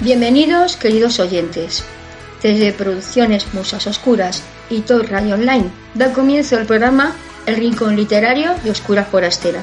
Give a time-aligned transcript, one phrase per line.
[0.00, 1.84] Bienvenidos, queridos oyentes.
[2.40, 8.54] Desde Producciones Musas Oscuras y Top Radio Online da comienzo el programa El Rincón Literario
[8.62, 9.60] de Oscura Forastera,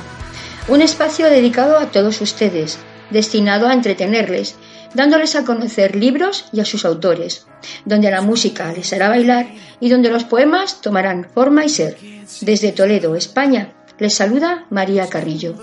[0.67, 2.77] un espacio dedicado a todos ustedes,
[3.11, 4.57] destinado a entretenerles,
[4.93, 7.47] dándoles a conocer libros y a sus autores,
[7.85, 9.47] donde la música les hará bailar
[9.79, 11.97] y donde los poemas tomarán forma y ser.
[12.41, 15.55] Desde Toledo, España, les saluda María Carrillo.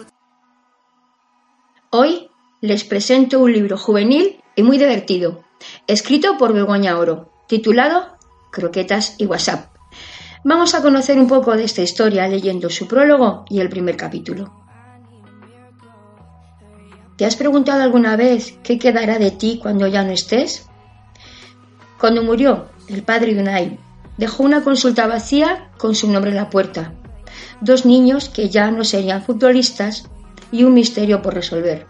[1.90, 2.30] Hoy
[2.62, 5.44] les presento un libro juvenil y muy divertido,
[5.86, 8.16] escrito por Begoña Oro, titulado
[8.50, 9.72] Croquetas y WhatsApp.
[10.44, 14.52] Vamos a conocer un poco de esta historia leyendo su prólogo y el primer capítulo.
[17.16, 20.66] ¿Te has preguntado alguna vez qué quedará de ti cuando ya no estés?
[22.00, 23.78] Cuando murió el padre de Unai,
[24.16, 26.94] dejó una consulta vacía con su nombre en la puerta,
[27.60, 30.08] dos niños que ya no serían futbolistas
[30.50, 31.86] y un misterio por resolver.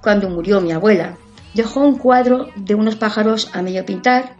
[0.00, 1.18] Cuando murió mi abuela,
[1.54, 4.36] dejó un cuadro de unos pájaros a medio pintar,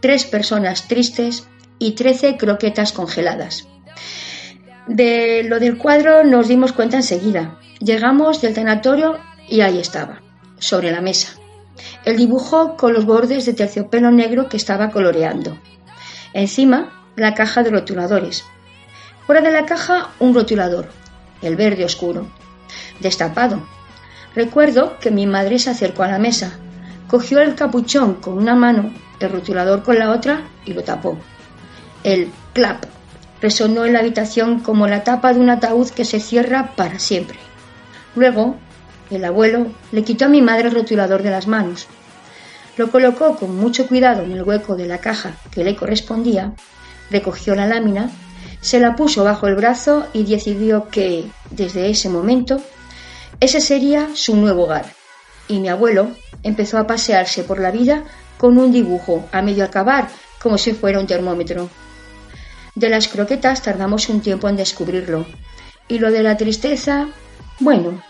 [0.00, 1.46] tres personas tristes
[1.78, 3.68] y trece croquetas congeladas.
[4.86, 7.58] De lo del cuadro nos dimos cuenta enseguida.
[7.78, 10.22] Llegamos del tanatorio y ahí estaba,
[10.58, 11.34] sobre la mesa.
[12.04, 15.58] El dibujo con los bordes de terciopelo negro que estaba coloreando.
[16.32, 18.44] Encima, la caja de rotuladores.
[19.26, 20.88] Fuera de la caja, un rotulador,
[21.42, 22.26] el verde oscuro.
[23.00, 23.62] Destapado,
[24.38, 26.52] Recuerdo que mi madre se acercó a la mesa,
[27.08, 31.18] cogió el capuchón con una mano, el rotulador con la otra y lo tapó.
[32.04, 32.84] El clap
[33.42, 37.36] resonó en la habitación como la tapa de un ataúd que se cierra para siempre.
[38.14, 38.54] Luego,
[39.10, 41.88] el abuelo le quitó a mi madre el rotulador de las manos.
[42.76, 46.52] Lo colocó con mucho cuidado en el hueco de la caja que le correspondía,
[47.10, 48.08] recogió la lámina,
[48.60, 52.62] se la puso bajo el brazo y decidió que, desde ese momento,
[53.40, 54.86] ese sería su nuevo hogar.
[55.46, 56.10] Y mi abuelo
[56.42, 58.04] empezó a pasearse por la vida
[58.36, 60.08] con un dibujo a medio acabar,
[60.42, 61.70] como si fuera un termómetro.
[62.74, 65.26] De las croquetas tardamos un tiempo en descubrirlo.
[65.86, 67.08] Y lo de la tristeza,
[67.60, 68.02] bueno,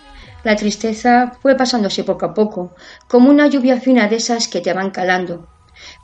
[0.44, 2.74] la tristeza fue pasándose poco a poco,
[3.06, 5.48] como una lluvia fina de esas que te van calando,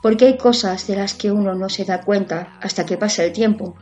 [0.01, 3.33] porque hay cosas de las que uno no se da cuenta hasta que pasa el
[3.33, 3.75] tiempo.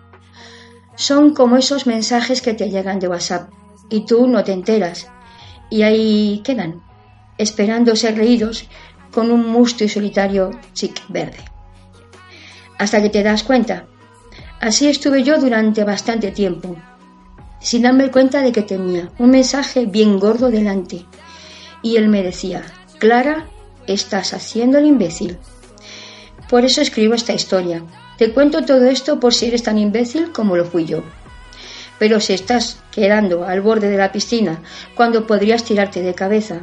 [0.96, 3.50] Son como esos mensajes que te llegan de WhatsApp
[3.90, 5.08] y tú no te enteras
[5.74, 6.84] y ahí quedan,
[7.40, 8.66] esperando ser leídos
[9.12, 11.40] con un musto y solitario chic verde.
[12.78, 13.88] Hasta que te das cuenta.
[14.62, 16.76] Así estuve yo durante bastante tiempo,
[17.60, 21.08] sin darme cuenta de que tenía un mensaje bien gordo delante.
[21.82, 22.62] Y él me decía,
[23.00, 23.48] Clara,
[23.88, 25.40] estás haciendo el imbécil.
[26.52, 27.82] Por eso escribo esta historia.
[28.20, 31.04] Te cuento todo esto por si eres tan imbécil como lo fui yo.
[31.98, 34.62] Pero si estás quedando al borde de la piscina
[34.96, 36.62] cuando podrías tirarte de cabeza,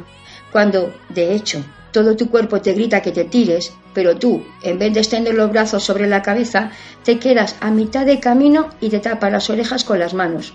[0.51, 4.93] cuando, de hecho, todo tu cuerpo te grita que te tires, pero tú, en vez
[4.93, 6.71] de extender los brazos sobre la cabeza,
[7.03, 10.53] te quedas a mitad de camino y te tapas las orejas con las manos.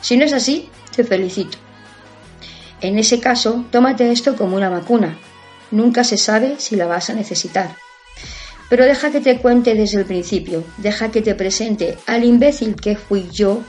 [0.00, 1.58] Si no es así, te felicito.
[2.80, 5.18] En ese caso, tómate esto como una vacuna.
[5.72, 7.74] Nunca se sabe si la vas a necesitar.
[8.70, 12.96] Pero deja que te cuente desde el principio, deja que te presente al imbécil que
[12.96, 13.62] fui yo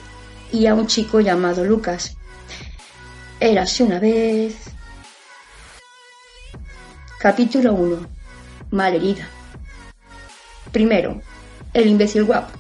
[0.52, 2.18] y a un chico llamado Lucas.
[3.40, 4.56] Érase una vez.
[7.20, 8.08] Capítulo 1.
[8.72, 9.28] Malherida.
[10.72, 11.22] Primero,
[11.74, 12.58] el imbécil guapo.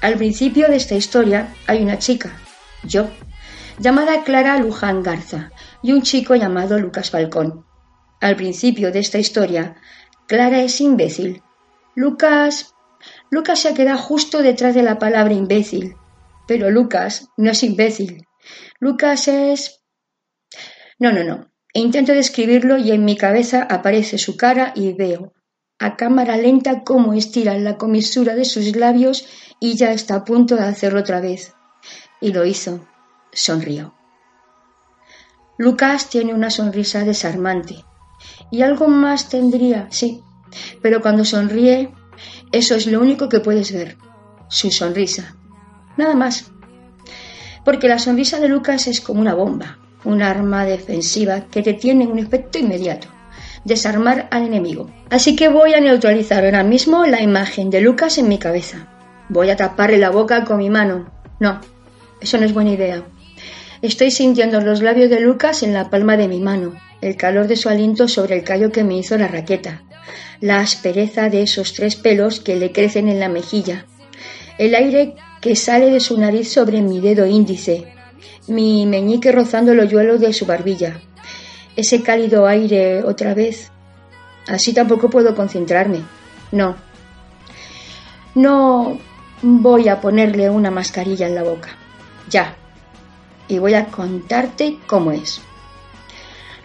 [0.00, 2.32] Al principio de esta historia hay una chica,
[2.84, 3.08] yo,
[3.78, 5.50] llamada Clara Luján Garza,
[5.82, 7.64] y un chico llamado Lucas Falcón.
[8.20, 9.76] Al principio de esta historia
[10.26, 11.42] Clara es imbécil.
[11.94, 12.74] Lucas.
[13.30, 15.96] Lucas se ha quedado justo detrás de la palabra imbécil.
[16.46, 18.26] Pero Lucas no es imbécil.
[18.78, 19.82] Lucas es.
[20.98, 21.50] No, no, no.
[21.74, 25.34] E intento describirlo y en mi cabeza aparece su cara y veo
[25.78, 29.26] a cámara lenta cómo estira la comisura de sus labios
[29.60, 31.52] y ya está a punto de hacerlo otra vez.
[32.20, 32.86] Y lo hizo.
[33.32, 33.94] Sonrió.
[35.58, 37.84] Lucas tiene una sonrisa desarmante,
[38.50, 40.22] y algo más tendría, sí.
[40.82, 41.92] Pero cuando sonríe,
[42.52, 43.96] eso es lo único que puedes ver,
[44.48, 45.35] su sonrisa.
[45.96, 46.50] Nada más.
[47.64, 52.06] Porque la sonrisa de Lucas es como una bomba, un arma defensiva que te tiene
[52.06, 53.08] un efecto inmediato,
[53.64, 54.90] desarmar al enemigo.
[55.10, 58.88] Así que voy a neutralizar ahora mismo la imagen de Lucas en mi cabeza.
[59.28, 61.10] Voy a taparle la boca con mi mano.
[61.40, 61.60] No,
[62.20, 63.02] eso no es buena idea.
[63.82, 67.56] Estoy sintiendo los labios de Lucas en la palma de mi mano, el calor de
[67.56, 69.82] su aliento sobre el callo que me hizo la raqueta,
[70.40, 73.86] la aspereza de esos tres pelos que le crecen en la mejilla,
[74.58, 75.14] el aire
[75.46, 77.86] que sale de su nariz sobre mi dedo índice,
[78.48, 80.98] mi meñique rozando el hoyuelo de su barbilla,
[81.76, 83.70] ese cálido aire otra vez.
[84.48, 86.02] Así tampoco puedo concentrarme.
[86.50, 86.74] No.
[88.34, 88.98] No
[89.40, 91.68] voy a ponerle una mascarilla en la boca.
[92.28, 92.56] Ya.
[93.46, 95.40] Y voy a contarte cómo es.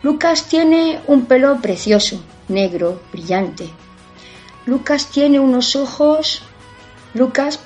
[0.02, 3.70] Lucas tiene un pelo precioso, negro, brillante.
[4.66, 6.42] Lucas tiene unos ojos...
[7.14, 7.60] Lucas...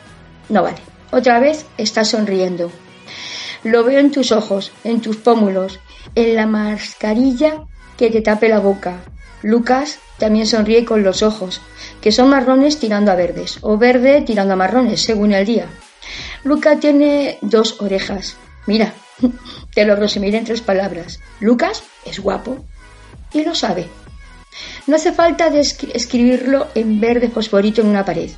[0.50, 0.95] No vale.
[1.12, 2.72] Otra vez está sonriendo.
[3.64, 5.80] Lo veo en tus ojos, en tus pómulos,
[6.14, 7.64] en la mascarilla
[7.98, 8.98] que te tape la boca.
[9.42, 11.62] Lucas también sonríe con los ojos,
[12.02, 15.68] que son marrones tirando a verdes, o verde tirando a marrones, según el día.
[16.44, 18.38] Lucas tiene dos orejas.
[18.66, 18.94] Mira,
[19.74, 21.20] te lo resumiré en tres palabras.
[21.40, 22.64] Lucas es guapo
[23.34, 23.88] y lo sabe.
[24.88, 28.30] No hace falta escribirlo en verde fosforito en una pared.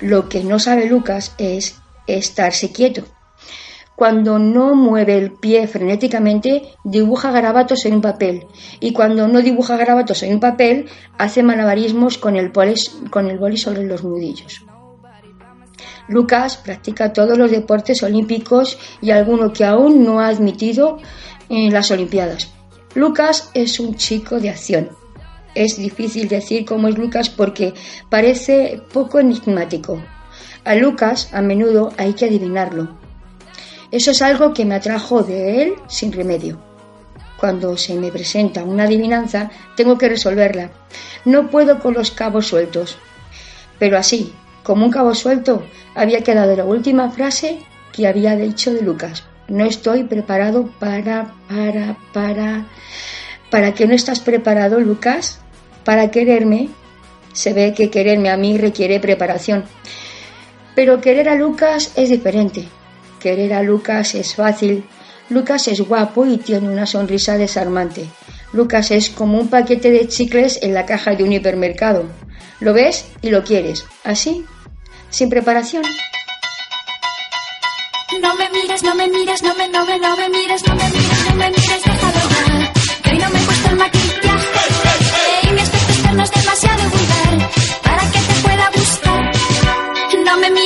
[0.00, 3.04] Lo que no sabe Lucas es estarse quieto.
[3.96, 8.46] Cuando no mueve el pie frenéticamente, dibuja garabatos en un papel.
[8.80, 10.86] Y cuando no dibuja garabatos en un papel,
[11.16, 12.50] hace malabarismos con el,
[13.10, 14.64] con el boli sobre los nudillos.
[16.08, 20.98] Lucas practica todos los deportes olímpicos y alguno que aún no ha admitido
[21.48, 22.52] en las Olimpiadas.
[22.94, 24.90] Lucas es un chico de acción.
[25.54, 27.74] Es difícil decir cómo es Lucas porque
[28.10, 30.02] parece poco enigmático.
[30.64, 32.88] A Lucas a menudo hay que adivinarlo.
[33.90, 36.58] Eso es algo que me atrajo de él sin remedio.
[37.38, 40.70] Cuando se me presenta una adivinanza, tengo que resolverla.
[41.26, 42.96] No puedo con los cabos sueltos.
[43.78, 44.32] Pero así,
[44.62, 47.58] como un cabo suelto, había quedado la última frase
[47.92, 49.24] que había dicho de Lucas.
[49.48, 52.66] No estoy preparado para, para, para...
[53.50, 55.40] ¿Para qué no estás preparado, Lucas?
[55.84, 56.70] Para quererme.
[57.34, 59.64] Se ve que quererme a mí requiere preparación.
[60.74, 62.64] Pero querer a Lucas es diferente.
[63.20, 64.84] Querer a Lucas es fácil.
[65.30, 68.06] Lucas es guapo y tiene una sonrisa desarmante.
[68.52, 72.04] Lucas es como un paquete de chicles en la caja de un hipermercado.
[72.60, 73.84] Lo ves y lo quieres.
[74.04, 74.44] Así,
[75.10, 75.82] sin preparación.
[78.20, 80.84] No me mires, no me mires, no me, no me, no me mires, no me
[80.90, 82.20] mires, no me mires, déjalo.
[83.02, 84.13] Que no me he el maquillaje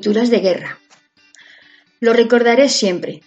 [0.00, 0.78] De guerra.
[2.00, 3.20] Lo recordaré siempre.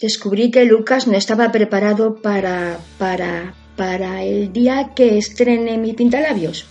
[0.00, 2.78] Descubrí que Lucas no estaba preparado para.
[2.96, 3.54] para.
[3.76, 6.66] para el día que estrene mi pintalabios.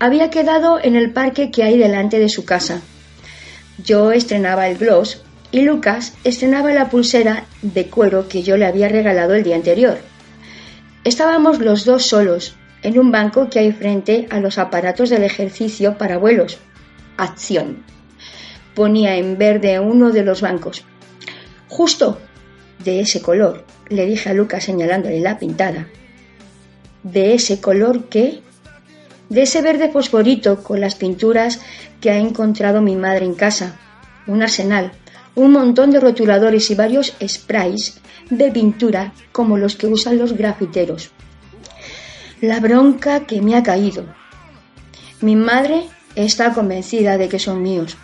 [0.00, 2.82] Había quedado en el parque que hay delante de su casa.
[3.78, 8.88] Yo estrenaba el gloss y Lucas estrenaba la pulsera de cuero que yo le había
[8.88, 9.98] regalado el día anterior.
[11.04, 15.96] Estábamos los dos solos, en un banco que hay frente a los aparatos del ejercicio
[15.96, 16.58] para vuelos.
[17.16, 17.93] Acción.
[18.74, 20.84] Ponía en verde uno de los bancos.
[21.68, 22.18] Justo
[22.84, 25.88] de ese color, le dije a Lucas señalándole la pintada.
[27.02, 28.40] ¿De ese color qué?
[29.28, 31.60] De ese verde fosforito con las pinturas
[32.00, 33.78] que ha encontrado mi madre en casa.
[34.26, 34.92] Un arsenal,
[35.34, 38.00] un montón de rotuladores y varios sprays
[38.30, 41.10] de pintura como los que usan los grafiteros.
[42.40, 44.04] La bronca que me ha caído.
[45.20, 47.96] Mi madre está convencida de que son míos.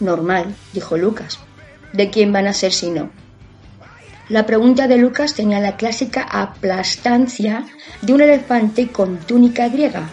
[0.00, 1.38] Normal, dijo Lucas.
[1.92, 3.10] ¿De quién van a ser si no?
[4.28, 7.64] La pregunta de Lucas tenía la clásica aplastancia
[8.02, 10.10] de un elefante con túnica griega,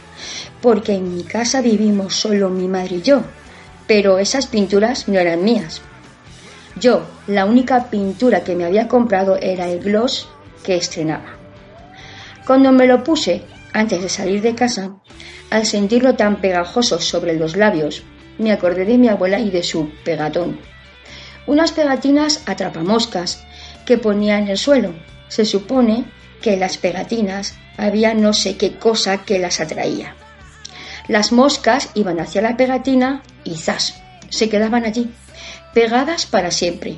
[0.61, 3.23] porque en mi casa vivimos solo mi madre y yo,
[3.87, 5.81] pero esas pinturas no eran mías.
[6.79, 10.27] Yo, la única pintura que me había comprado era el gloss
[10.63, 11.37] que estrenaba.
[12.45, 14.95] Cuando me lo puse antes de salir de casa,
[15.49, 18.03] al sentirlo tan pegajoso sobre los labios,
[18.37, 20.59] me acordé de mi abuela y de su pegatón.
[21.45, 23.43] Unas pegatinas atrapamoscas
[23.85, 24.93] que ponía en el suelo.
[25.27, 26.05] Se supone
[26.41, 30.15] que las pegatinas había no sé qué cosa que las atraía.
[31.07, 34.01] Las moscas iban hacia la pegatina y ¡zas!
[34.29, 35.11] se quedaban allí,
[35.73, 36.95] pegadas para siempre.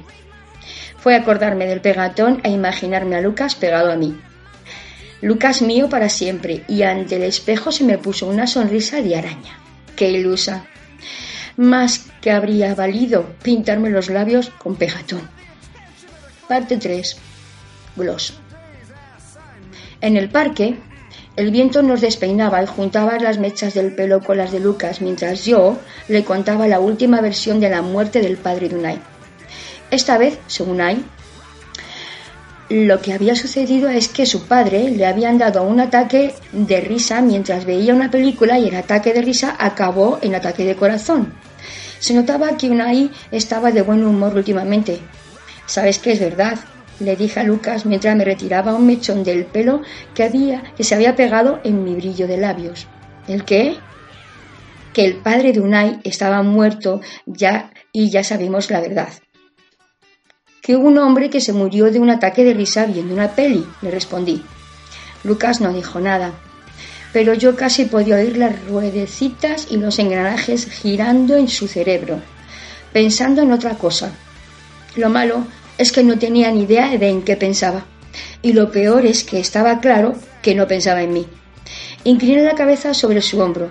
[0.97, 4.17] Fue acordarme del pegatón e imaginarme a Lucas pegado a mí.
[5.21, 9.59] Lucas mío para siempre, y ante el espejo se me puso una sonrisa de araña.
[9.95, 10.65] ¡Qué ilusa!
[11.57, 15.21] Más que habría valido pintarme los labios con pegatón.
[16.47, 17.17] Parte 3.
[17.95, 18.33] Gloss.
[20.01, 20.77] En el parque,
[21.35, 25.45] el viento nos despeinaba y juntaba las mechas del pelo con las de Lucas mientras
[25.45, 28.99] yo le contaba la última versión de la muerte del padre de Unai.
[29.91, 31.03] Esta vez, según Unai,
[32.69, 37.21] lo que había sucedido es que su padre le habían dado un ataque de risa
[37.21, 41.33] mientras veía una película y el ataque de risa acabó en ataque de corazón.
[42.05, 44.99] Se notaba que Unai estaba de buen humor últimamente.
[45.65, 46.59] ¿Sabes que es verdad?
[46.99, 49.81] le dije a Lucas mientras me retiraba un mechón del pelo
[50.13, 52.85] que, había, que se había pegado en mi brillo de labios.
[53.27, 53.77] ¿El qué?
[54.93, 59.09] Que el padre de Unai estaba muerto ya y ya sabemos la verdad.
[60.61, 63.65] Que hubo un hombre que se murió de un ataque de risa viendo una peli,
[63.81, 64.43] le respondí.
[65.23, 66.33] Lucas no dijo nada,
[67.15, 72.19] pero yo casi podía oír las ruedecitas y los engranajes girando en su cerebro,
[72.91, 74.11] pensando en otra cosa.
[74.97, 77.85] Lo malo es que no tenía ni idea de en qué pensaba.
[78.41, 81.25] Y lo peor es que estaba claro que no pensaba en mí.
[82.03, 83.69] Incliné la cabeza sobre su hombro,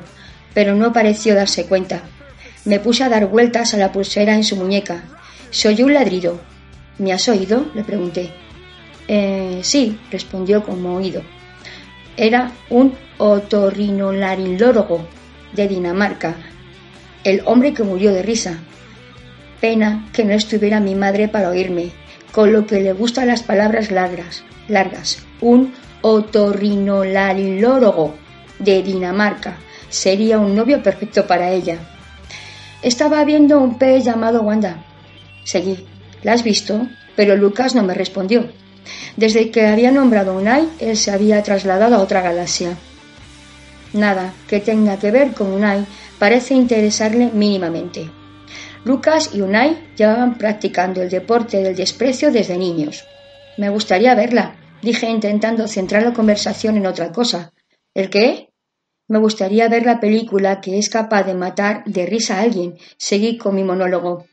[0.55, 2.01] pero no pareció darse cuenta.
[2.65, 5.05] Me puse a dar vueltas a la pulsera en su muñeca.
[5.51, 6.41] Se oyó un ladrido.
[6.97, 7.67] ¿Me has oído?
[7.75, 8.31] le pregunté.
[9.07, 11.21] Eh, sí, respondió como oído.
[12.17, 15.07] Era un otorrinolaringólogo
[15.53, 16.37] de Dinamarca,
[17.23, 18.59] el hombre que murió de risa.
[19.61, 21.91] Pena que no estuviera mi madre para oírme,
[22.33, 24.45] con lo que le gustan las palabras largas.
[24.69, 25.25] largas.
[25.41, 28.15] Un otorrinolaringólogo
[28.59, 29.57] de Dinamarca
[29.89, 31.79] sería un novio perfecto para ella.
[32.83, 34.85] Estaba viendo un pez llamado Wanda.
[35.45, 35.87] Seguí.
[36.23, 36.87] ¿La has visto?
[37.17, 38.51] Pero Lucas no me respondió.
[39.17, 42.77] Desde que había nombrado a Unai, él se había trasladado a otra galaxia.
[43.95, 45.87] Nada que tenga que ver con Unai
[46.19, 48.11] parece interesarle mínimamente.
[48.85, 53.05] Lucas y Unai llevaban practicando el deporte del desprecio desde niños.
[53.57, 57.53] Me gustaría verla, dije intentando centrar la conversación en otra cosa.
[57.95, 58.51] ¿El qué?
[59.07, 62.77] Me gustaría ver la película que es capaz de matar de risa a alguien.
[62.99, 64.27] Seguí con mi monólogo.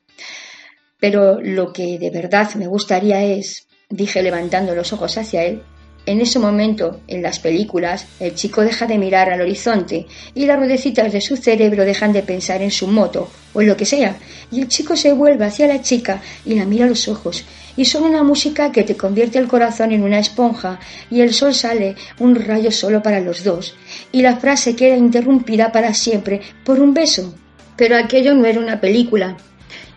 [0.99, 5.63] Pero lo que de verdad me gustaría es, dije levantando los ojos hacia él,
[6.05, 10.57] en ese momento, en las películas, el chico deja de mirar al horizonte y las
[10.57, 14.17] ruedecitas de su cerebro dejan de pensar en su moto o en lo que sea,
[14.51, 17.45] y el chico se vuelve hacia la chica y la mira a los ojos,
[17.77, 20.79] y son una música que te convierte el corazón en una esponja,
[21.09, 23.75] y el sol sale un rayo solo para los dos,
[24.11, 27.35] y la frase queda interrumpida para siempre por un beso.
[27.75, 29.37] Pero aquello no era una película,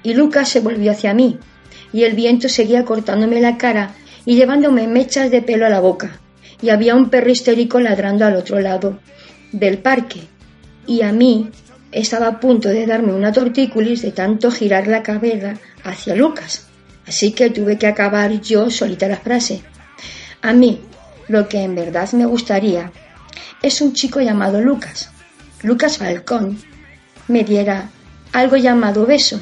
[0.02, 1.38] y Lucas se volvió hacia mí,
[1.92, 3.94] y el viento seguía cortándome la cara
[4.26, 6.19] y llevándome mechas de pelo a la boca,
[6.62, 8.99] y había un perro histérico ladrando al otro lado
[9.52, 10.21] del parque,
[10.87, 11.50] y a mí
[11.93, 15.54] estaba a punto de darme una tortícolis de tanto girar la cabeza
[15.85, 16.66] hacia Lucas,
[17.07, 19.62] así que tuve que acabar yo solita la frase.
[20.43, 20.81] A mí,
[21.28, 22.90] lo que en verdad me gustaría
[23.62, 25.11] es un chico llamado Lucas,
[25.62, 26.59] Lucas Falcón,
[27.28, 27.88] me diera
[28.33, 29.40] algo llamado beso,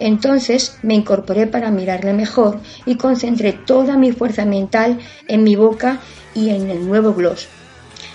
[0.00, 6.00] Entonces me incorporé para mirarle mejor y concentré toda mi fuerza mental en mi boca
[6.34, 7.48] y en el nuevo gloss.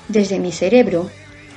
[0.07, 1.09] Desde mi cerebro,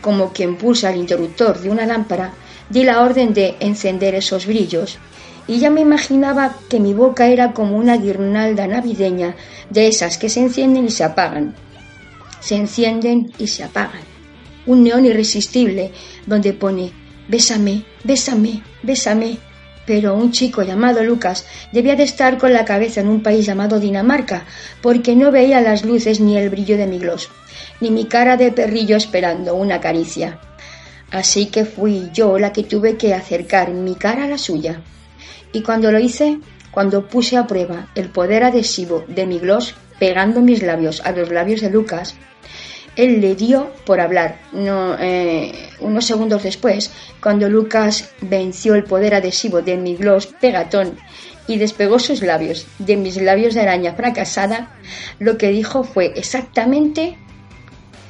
[0.02, 2.34] como quien pulsa el interruptor de una lámpara,
[2.68, 4.98] di la orden de encender esos brillos
[5.46, 9.34] y ya me imaginaba que mi boca era como una guirnalda navideña
[9.70, 11.54] de esas que se encienden y se apagan.
[12.40, 14.02] Se encienden y se apagan.
[14.66, 15.90] Un neón irresistible
[16.26, 16.92] donde pone
[17.28, 19.38] Bésame, bésame, bésame.
[19.88, 23.80] Pero un chico llamado Lucas debía de estar con la cabeza en un país llamado
[23.80, 24.44] Dinamarca,
[24.82, 27.30] porque no veía las luces ni el brillo de mi gloss,
[27.80, 30.40] ni mi cara de perrillo esperando una caricia.
[31.10, 34.82] Así que fui yo la que tuve que acercar mi cara a la suya.
[35.54, 36.38] Y cuando lo hice,
[36.70, 41.30] cuando puse a prueba el poder adhesivo de mi gloss pegando mis labios a los
[41.30, 42.14] labios de Lucas,
[42.98, 44.40] él le dio por hablar.
[44.52, 46.90] No, eh, unos segundos después,
[47.22, 50.98] cuando Lucas venció el poder adhesivo de mi gloss pegatón
[51.46, 54.76] y despegó sus labios de mis labios de araña fracasada,
[55.20, 57.16] lo que dijo fue exactamente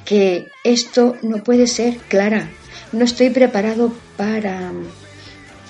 [0.07, 2.49] que esto no puede ser, Clara.
[2.93, 4.73] No estoy preparado para...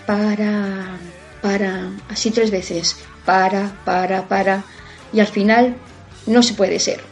[0.06, 0.96] para...
[1.42, 1.90] para...
[2.08, 2.96] así tres veces.
[3.24, 4.64] Para, para, para.
[5.12, 5.74] Y al final
[6.26, 7.07] no se puede ser.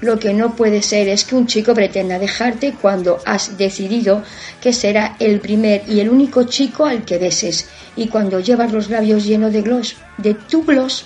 [0.00, 4.22] Lo que no puede ser es que un chico pretenda dejarte cuando has decidido
[4.60, 8.88] que será el primer y el único chico al que beses y cuando llevas los
[8.88, 11.04] labios llenos de gloss, de tu gloss.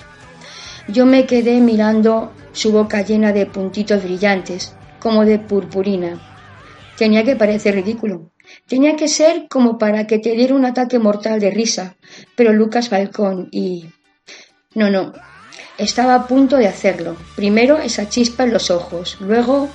[0.87, 6.21] Yo me quedé mirando su boca llena de puntitos brillantes, como de purpurina.
[6.97, 8.31] Tenía que parecer ridículo.
[8.69, 11.97] Tenía que ser como para que te diera un ataque mortal de risa.
[12.37, 13.87] Pero Lucas Falcón y...
[14.75, 15.13] No, no,
[15.79, 17.17] estaba a punto de hacerlo.
[17.37, 19.69] Primero esa chispa en los ojos, luego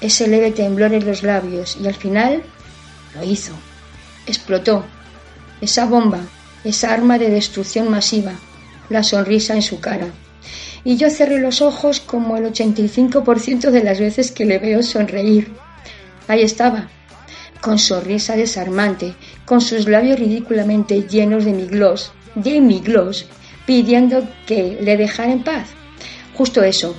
[0.00, 2.42] ese leve temblor en los labios y al final
[3.14, 3.52] lo hizo.
[4.26, 4.84] Explotó.
[5.60, 6.20] Esa bomba,
[6.64, 8.32] esa arma de destrucción masiva,
[8.88, 10.06] la sonrisa en su cara.
[10.84, 15.52] Y yo cerré los ojos como el 85% de las veces que le veo sonreír.
[16.28, 16.88] Ahí estaba,
[17.60, 23.26] con sonrisa desarmante, con sus labios ridículamente llenos de mi gloss, de mi gloss,
[23.70, 25.68] pidiendo que le dejara en paz.
[26.34, 26.92] Justo eso,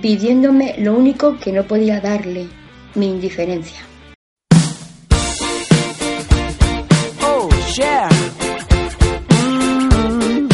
[0.00, 2.46] pidiéndome lo único que no podía darle,
[2.94, 3.80] mi indiferencia.
[7.22, 8.08] Oh, yeah.
[9.30, 10.48] Mm.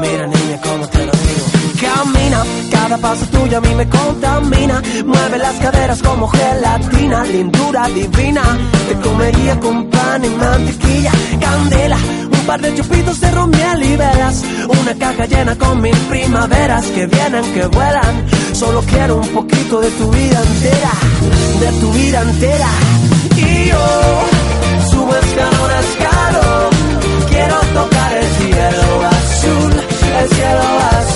[0.00, 1.46] Mira, niña, cómo te lo digo.
[1.80, 4.80] Camina, cada paso tuyo a mí me contamina.
[5.04, 8.44] Mueve las caderas como gelatina, lindura divina.
[8.88, 11.98] Te comería con pan y mantequilla, candela
[12.46, 14.44] par de chupitos de romiel y velas.
[14.80, 18.24] Una caja llena con mil primaveras que vienen, que vuelan.
[18.52, 20.92] Solo quiero un poquito de tu vida entera,
[21.60, 22.68] de tu vida entera.
[23.36, 23.84] Y yo
[24.90, 26.70] subo escalón a escalón.
[27.28, 29.72] Quiero tocar el cielo azul,
[30.20, 31.15] el cielo azul.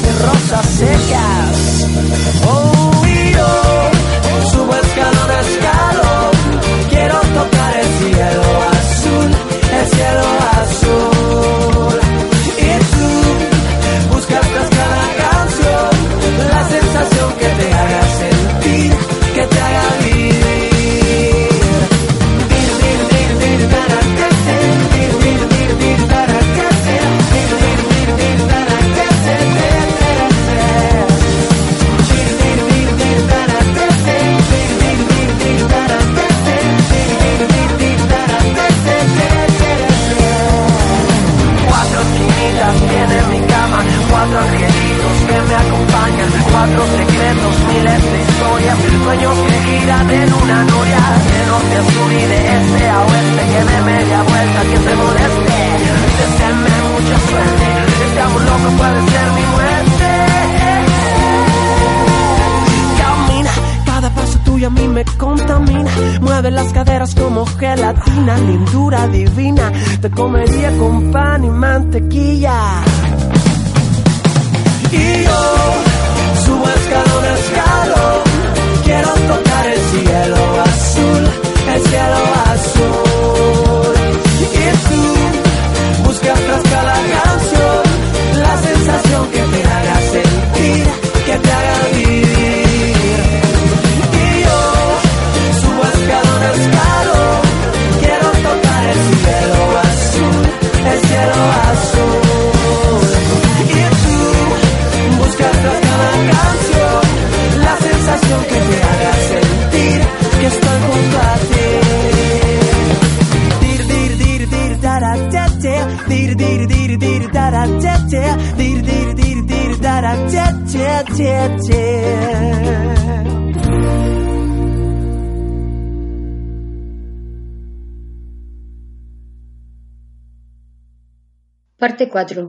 [131.81, 132.45] Parte 4.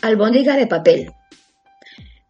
[0.00, 1.12] Albóndiga de papel.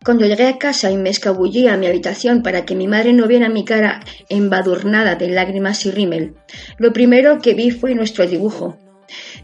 [0.04, 3.28] Cuando llegué a casa y me escabullí a mi habitación para que mi madre no
[3.28, 6.34] viera mi cara embadurnada de lágrimas y rímel,
[6.76, 8.76] lo primero que vi fue nuestro dibujo.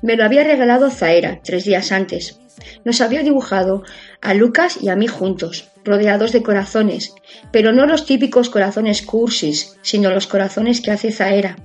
[0.03, 2.40] Me lo había regalado Zaera tres días antes.
[2.85, 3.83] Nos había dibujado
[4.20, 7.14] a Lucas y a mí juntos, rodeados de corazones,
[7.53, 11.57] pero no los típicos corazones cursis, sino los corazones que hace Zaera,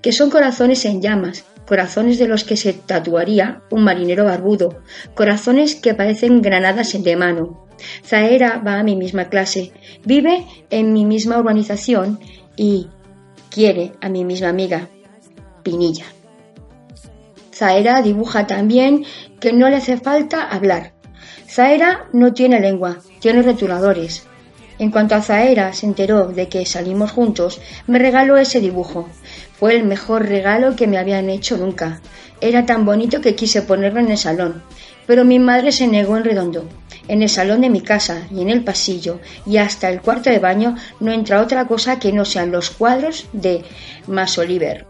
[0.00, 4.82] que son corazones en llamas, corazones de los que se tatuaría un marinero barbudo,
[5.14, 7.66] corazones que parecen granadas de mano.
[8.04, 9.72] Zaera va a mi misma clase,
[10.04, 12.18] vive en mi misma urbanización
[12.56, 12.88] y
[13.50, 14.88] quiere a mi misma amiga,
[15.62, 16.06] Pinilla.
[17.60, 19.04] Zaera dibuja también
[19.38, 20.94] que no le hace falta hablar.
[21.46, 24.22] Zaera no tiene lengua, tiene retuladores.
[24.78, 29.10] En cuanto a Zaera se enteró de que salimos juntos, me regaló ese dibujo.
[29.58, 32.00] Fue el mejor regalo que me habían hecho nunca.
[32.40, 34.62] Era tan bonito que quise ponerlo en el salón.
[35.06, 36.66] Pero mi madre se negó en redondo.
[37.08, 40.38] En el salón de mi casa y en el pasillo y hasta el cuarto de
[40.38, 43.64] baño no entra otra cosa que no sean los cuadros de
[44.06, 44.86] Mas Oliver.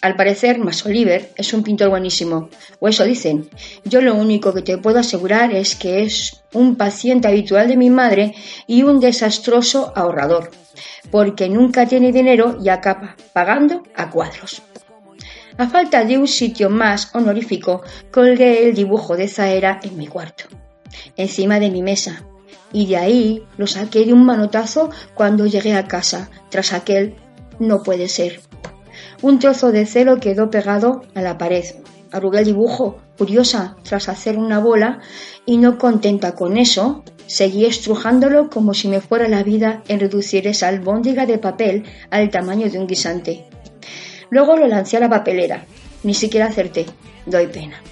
[0.00, 2.48] Al parecer, Mas Oliver es un pintor buenísimo,
[2.78, 3.48] o eso dicen.
[3.84, 7.90] Yo lo único que te puedo asegurar es que es un paciente habitual de mi
[7.90, 8.34] madre
[8.66, 10.50] y un desastroso ahorrador,
[11.10, 14.62] porque nunca tiene dinero y acaba pagando a cuadros.
[15.56, 20.44] A falta de un sitio más honorífico, colgué el dibujo de Zaera en mi cuarto,
[21.16, 22.24] encima de mi mesa,
[22.72, 27.16] y de ahí lo saqué de un manotazo cuando llegué a casa, tras aquel
[27.58, 28.47] no puede ser
[29.22, 31.64] un trozo de celo quedó pegado a la pared.
[32.12, 35.00] Arrugué el dibujo, curiosa, tras hacer una bola,
[35.44, 40.46] y no contenta con eso, seguí estrujándolo como si me fuera la vida en reducir
[40.46, 43.44] esa albóndiga de papel al tamaño de un guisante.
[44.30, 45.64] Luego lo lancé a la papelera.
[46.04, 46.86] Ni siquiera acerté.
[47.26, 47.82] Doy pena.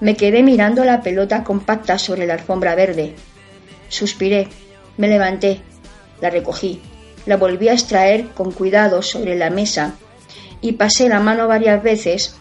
[0.00, 3.14] Me quedé mirando la pelota compacta sobre la alfombra verde.
[3.88, 4.48] Suspiré.
[4.96, 5.60] Me levanté.
[6.20, 6.80] La recogí.
[7.26, 9.94] La volví a extraer con cuidado sobre la mesa
[10.60, 12.36] y pasé la mano varias veces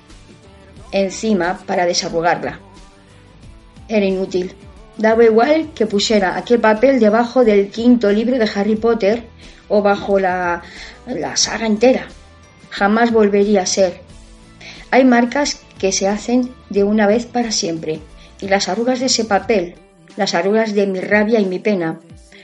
[0.92, 2.60] encima para desarrugarla.
[3.88, 4.54] Era inútil.
[4.98, 9.24] Daba igual que pusiera aquel papel debajo del quinto libro de Harry Potter
[9.70, 10.62] o bajo la,
[11.08, 12.08] la saga entera.
[12.70, 14.02] Jamás volvería a ser.
[14.92, 18.00] Hay marcas que se hacen de una vez para siempre,
[18.42, 19.76] y las arrugas de ese papel,
[20.18, 22.00] las arrugas de mi rabia y mi pena,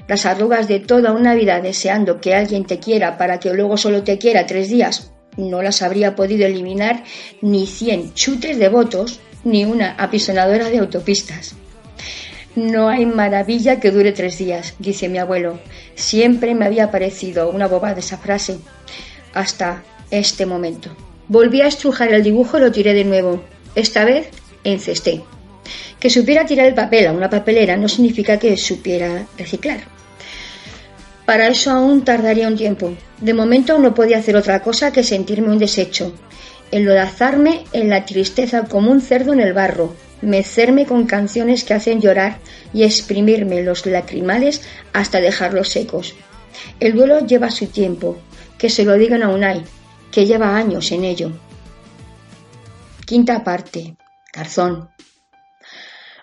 [0.07, 4.03] las arrugas de toda una vida deseando que alguien te quiera para que luego solo
[4.03, 7.03] te quiera tres días no las habría podido eliminar
[7.41, 11.55] ni cien chutes de votos ni una apisonadora de autopistas.
[12.55, 15.59] No hay maravilla que dure tres días, dice mi abuelo.
[15.95, 18.57] Siempre me había parecido una bobada esa frase,
[19.33, 20.95] hasta este momento.
[21.27, 23.43] Volví a estrujar el dibujo y lo tiré de nuevo.
[23.75, 24.29] Esta vez
[24.63, 25.21] encesté.
[25.99, 29.94] Que supiera tirar el papel a una papelera no significa que supiera reciclar.
[31.25, 32.93] Para eso aún tardaría un tiempo.
[33.19, 36.13] De momento no podía hacer otra cosa que sentirme un desecho,
[36.71, 42.01] enlodazarme en la tristeza como un cerdo en el barro, mecerme con canciones que hacen
[42.01, 42.37] llorar
[42.73, 44.61] y exprimirme los lacrimales
[44.93, 46.15] hasta dejarlos secos.
[46.79, 48.17] El duelo lleva su tiempo,
[48.57, 49.63] que se lo digan a Unai,
[50.11, 51.31] que lleva años en ello.
[53.05, 53.97] Quinta parte.
[54.33, 54.89] Garzón.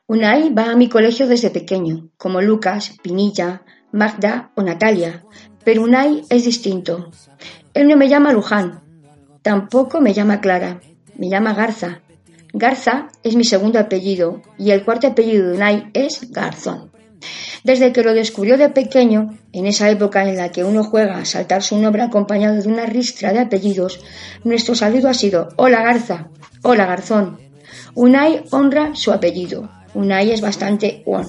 [0.06, 3.62] Unai va a mi colegio desde pequeño, como Lucas, Pinilla,
[3.92, 5.24] Magda o Natalia,
[5.64, 7.10] pero Unai es distinto.
[7.74, 8.80] Él no me llama Luján,
[9.42, 10.80] tampoco me llama Clara,
[11.16, 12.00] me llama Garza.
[12.54, 16.90] Garza es mi segundo apellido y el cuarto apellido de Unai es Garzón.
[17.64, 21.24] Desde que lo descubrió de pequeño, en esa época en la que uno juega a
[21.24, 24.00] saltar su nombre acompañado de una ristra de apellidos,
[24.42, 26.28] nuestro saludo ha sido Hola Garza,
[26.62, 27.38] Hola Garzón.
[27.94, 29.70] Unai honra su apellido.
[29.94, 31.28] Unai es bastante one.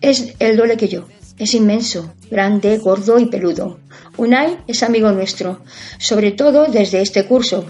[0.00, 1.06] Es el doble que yo.
[1.38, 3.78] Es inmenso, grande, gordo y peludo.
[4.16, 5.60] Unai es amigo nuestro,
[5.98, 7.64] sobre todo desde este curso.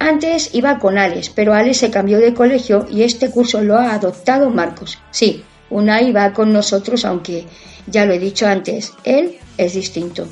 [0.00, 3.94] Antes iba con Alex, pero Alex se cambió de colegio y este curso lo ha
[3.94, 4.98] adoptado Marcos.
[5.12, 7.46] Sí, Unai va con nosotros, aunque
[7.86, 10.26] ya lo he dicho antes, él es distinto.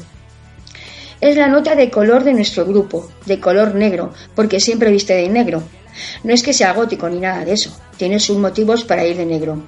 [1.20, 5.28] Es la nota de color de nuestro grupo, de color negro, porque siempre viste de
[5.28, 5.62] negro.
[6.24, 9.26] No es que sea gótico ni nada de eso, tiene sus motivos para ir de
[9.26, 9.62] negro.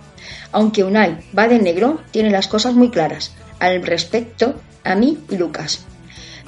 [0.53, 5.37] Aunque Unai va de negro, tiene las cosas muy claras al respecto a mí y
[5.37, 5.85] Lucas.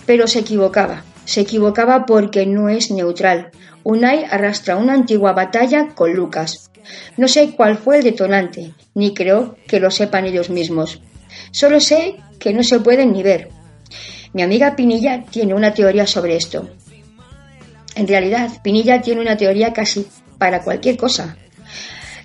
[0.07, 3.51] Pero se equivocaba, se equivocaba porque no es neutral.
[3.83, 6.71] Unai arrastra una antigua batalla con Lucas.
[7.17, 11.01] No sé cuál fue el detonante, ni creo que lo sepan ellos mismos.
[11.51, 13.51] Solo sé que no se pueden ni ver.
[14.33, 16.69] Mi amiga Pinilla tiene una teoría sobre esto.
[17.97, 20.07] En realidad, Pinilla tiene una teoría casi
[20.39, 21.37] para cualquier cosa.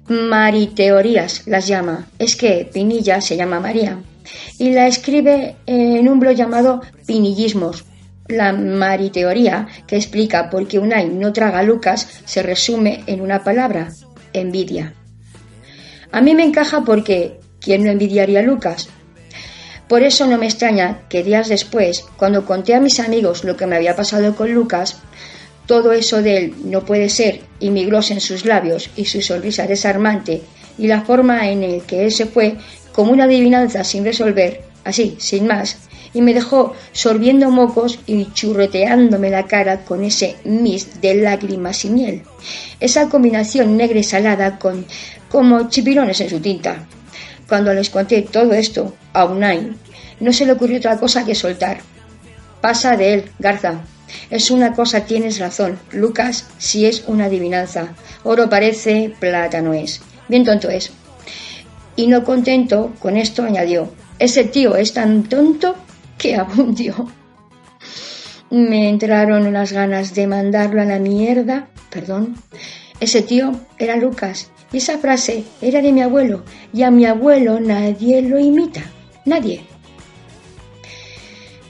[0.07, 2.07] Mariteorías las llama.
[2.19, 3.99] Es que Pinilla se llama María
[4.57, 7.85] y la escribe en un blog llamado Pinillismos.
[8.27, 13.93] La mariteoría, que explica por qué Unai no traga Lucas, se resume en una palabra,
[14.33, 14.93] envidia.
[16.11, 18.89] A mí me encaja porque ¿quién no envidiaría a Lucas?
[19.87, 23.67] Por eso no me extraña que días después, cuando conté a mis amigos lo que
[23.67, 25.01] me había pasado con Lucas,
[25.65, 30.41] todo eso de él no puede ser y en sus labios y su sonrisa desarmante
[30.77, 32.55] y la forma en el que él se fue
[32.91, 35.77] como una adivinanza sin resolver, así, sin más,
[36.13, 41.89] y me dejó sorbiendo mocos y churreteándome la cara con ese mist de lágrimas y
[41.89, 42.23] miel.
[42.79, 44.85] Esa combinación negra y salada con
[45.29, 46.85] como chipirones en su tinta.
[47.47, 49.71] Cuando les conté todo esto a Unai,
[50.19, 51.79] no se le ocurrió otra cosa que soltar.
[52.59, 53.81] Pasa de él, Garza.
[54.29, 55.79] Es una cosa, tienes razón.
[55.91, 57.93] Lucas, si es una adivinanza.
[58.23, 60.01] Oro parece, plata no es.
[60.27, 60.91] Bien tonto es.
[61.95, 65.75] Y no contento con esto añadió, ese tío es tan tonto
[66.17, 67.07] que abundió.
[68.49, 72.35] Me entraron unas ganas de mandarlo a la mierda, perdón.
[72.99, 77.59] Ese tío era Lucas y esa frase era de mi abuelo y a mi abuelo
[77.59, 78.83] nadie lo imita,
[79.25, 79.63] nadie.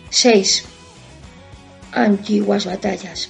[0.10, 0.66] 6.
[1.92, 3.30] Antiguas batallas.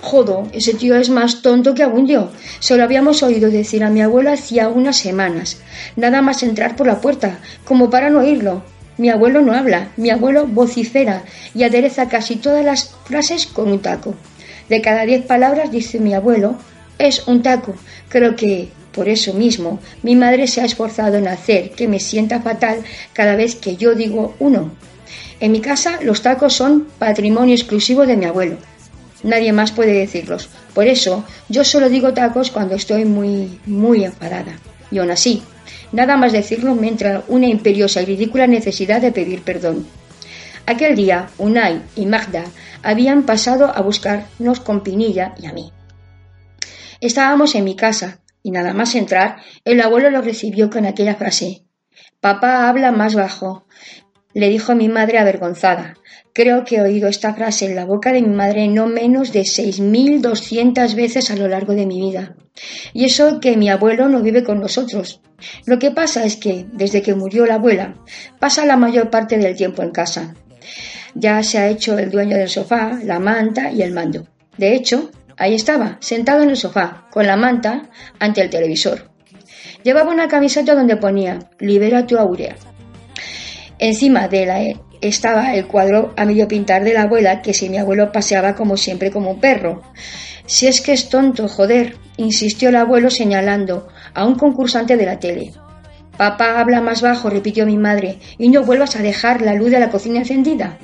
[0.00, 2.30] Jodo, ese tío es más tonto que abundio.
[2.60, 5.58] Se lo habíamos oído decir a mi abuelo hacía unas semanas.
[5.96, 8.62] Nada más entrar por la puerta, como para no oírlo.
[8.96, 11.24] Mi abuelo no habla, mi abuelo vocifera
[11.54, 14.14] y adereza casi todas las frases con un taco.
[14.68, 16.56] De cada diez palabras, dice mi abuelo,
[16.98, 17.74] es un taco.
[18.08, 22.40] Creo que, por eso mismo, mi madre se ha esforzado en hacer que me sienta
[22.40, 24.72] fatal cada vez que yo digo uno.
[25.40, 28.56] En mi casa los tacos son patrimonio exclusivo de mi abuelo.
[29.22, 30.48] Nadie más puede decirlos.
[30.74, 34.58] Por eso yo solo digo tacos cuando estoy muy, muy enfadada.
[34.90, 35.42] Y aún así,
[35.92, 39.86] nada más decirlo me entra una imperiosa y ridícula necesidad de pedir perdón.
[40.66, 42.44] Aquel día, Unai y Magda
[42.82, 45.72] habían pasado a buscarnos con Pinilla y a mí.
[47.00, 51.64] Estábamos en mi casa, y nada más entrar, el abuelo lo recibió con aquella frase.
[52.20, 53.66] Papá habla más bajo,
[54.38, 55.94] le dijo mi madre avergonzada.
[56.32, 59.44] Creo que he oído esta frase en la boca de mi madre no menos de
[59.44, 62.36] seis mil doscientas veces a lo largo de mi vida.
[62.92, 65.20] Y eso que mi abuelo no vive con nosotros.
[65.66, 67.96] Lo que pasa es que, desde que murió la abuela,
[68.38, 70.36] pasa la mayor parte del tiempo en casa.
[71.16, 74.28] Ya se ha hecho el dueño del sofá, la manta y el mando.
[74.56, 79.10] De hecho, ahí estaba, sentado en el sofá, con la manta ante el televisor.
[79.82, 82.54] Llevaba una camiseta donde ponía Libera tu aurea
[83.78, 84.60] Encima de la
[85.00, 88.76] estaba el cuadro a medio pintar de la abuela que si mi abuelo paseaba como
[88.76, 89.82] siempre como un perro.
[90.46, 95.20] Si es que es tonto, joder, insistió el abuelo señalando a un concursante de la
[95.20, 95.52] tele.
[96.16, 99.78] Papá habla más bajo, repitió mi madre, y no vuelvas a dejar la luz de
[99.78, 100.78] la cocina encendida.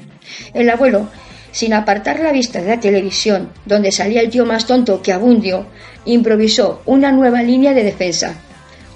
[0.52, 1.08] El abuelo,
[1.50, 5.66] sin apartar la vista de la televisión, donde salía el tío más tonto que abundio,
[6.04, 8.34] improvisó una nueva línea de defensa.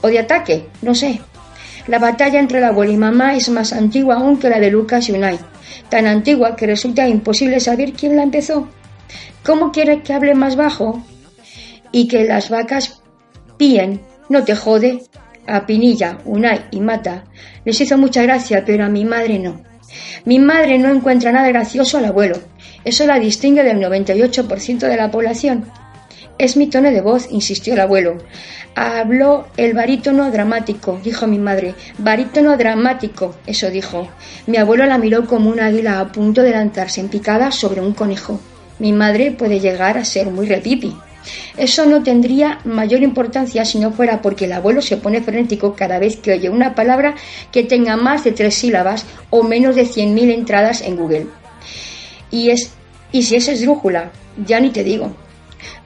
[0.00, 1.20] O de ataque, no sé.
[1.88, 5.08] La batalla entre la abuela y mamá es más antigua aún que la de Lucas
[5.08, 5.38] y Unai,
[5.88, 8.68] tan antigua que resulta imposible saber quién la empezó.
[9.42, 11.02] ¿Cómo quiere que hable más bajo?
[11.90, 13.00] Y que las vacas
[13.56, 15.02] píen, no te jode.
[15.46, 17.24] A Pinilla, Unai y Mata
[17.64, 19.62] les hizo mucha gracia, pero a mi madre no.
[20.26, 22.36] Mi madre no encuentra nada gracioso al abuelo.
[22.84, 25.64] Eso la distingue del 98% de la población.
[26.38, 28.18] Es mi tono de voz, insistió el abuelo.
[28.76, 31.74] Habló el barítono dramático, dijo mi madre.
[31.98, 34.08] Barítono dramático, eso dijo.
[34.46, 37.92] Mi abuelo la miró como un águila a punto de lanzarse en picada sobre un
[37.92, 38.38] conejo.
[38.78, 40.94] Mi madre puede llegar a ser muy repipi.
[41.56, 45.98] Eso no tendría mayor importancia si no fuera porque el abuelo se pone frenético cada
[45.98, 47.16] vez que oye una palabra
[47.50, 51.26] que tenga más de tres sílabas o menos de cien mil entradas en Google.
[52.30, 52.70] Y es
[53.10, 54.12] y si es esdrújula,
[54.46, 55.16] ya ni te digo.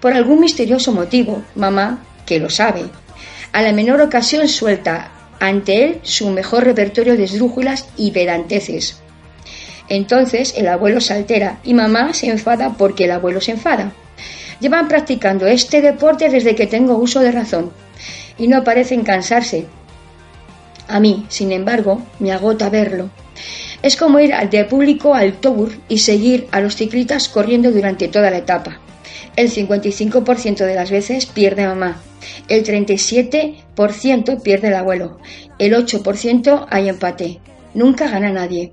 [0.02, 2.82] Por algún misterioso motivo, mamá, que lo sabe,
[3.52, 9.00] a la menor ocasión suelta ante él su mejor repertorio de esdrújulas y pedanteces.
[9.88, 13.92] Entonces el abuelo se altera y mamá se enfada porque el abuelo se enfada.
[14.58, 17.70] Llevan practicando este deporte desde que tengo uso de razón
[18.36, 19.66] y no parecen cansarse.
[20.88, 23.08] A mí, sin embargo, me agota verlo.
[23.82, 28.32] Es como ir de público al Tour y seguir a los ciclistas corriendo durante toda
[28.32, 28.80] la etapa.
[29.36, 32.00] El 55% de las veces pierde mamá,
[32.48, 35.18] el 37% pierde el abuelo,
[35.58, 37.40] el 8% hay empate.
[37.74, 38.72] Nunca gana nadie.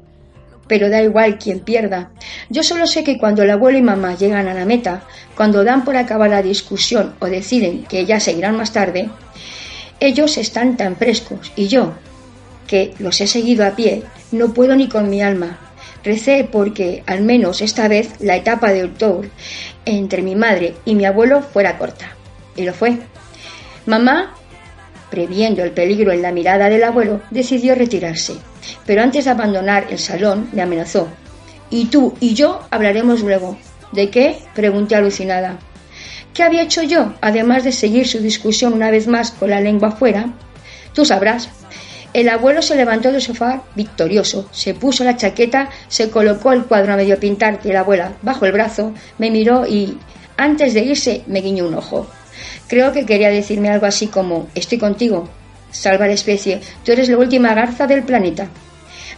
[0.67, 2.11] Pero da igual quien pierda.
[2.49, 5.03] Yo solo sé que cuando el abuelo y mamá llegan a la meta,
[5.35, 9.09] cuando dan por acabar la discusión o deciden que ya seguirán más tarde,
[9.99, 11.93] ellos están tan frescos y yo,
[12.67, 15.59] que los he seguido a pie, no puedo ni con mi alma.
[16.03, 19.29] Recé porque, al menos esta vez, la etapa de tour
[19.85, 22.15] entre mi madre y mi abuelo fuera corta.
[22.55, 22.97] Y lo fue.
[23.85, 24.35] Mamá
[25.09, 28.35] previendo el peligro en la mirada del abuelo, decidió retirarse.
[28.85, 31.07] Pero antes de abandonar el salón, me amenazó.
[31.69, 33.57] Y tú y yo hablaremos luego.
[33.91, 34.37] ¿De qué?
[34.53, 35.59] pregunté alucinada.
[36.33, 39.89] ¿Qué había hecho yo, además de seguir su discusión una vez más con la lengua
[39.89, 40.31] afuera?
[40.93, 41.49] Tú sabrás.
[42.11, 46.93] El abuelo se levantó del sofá victorioso, se puso la chaqueta, se colocó el cuadro
[46.93, 49.97] a medio pintar de la abuela bajo el brazo, me miró y,
[50.35, 52.07] antes de irse, me guiñó un ojo.
[52.67, 55.29] Creo que quería decirme algo así como, estoy contigo,
[55.69, 58.49] salva la especie, tú eres la última garza del planeta.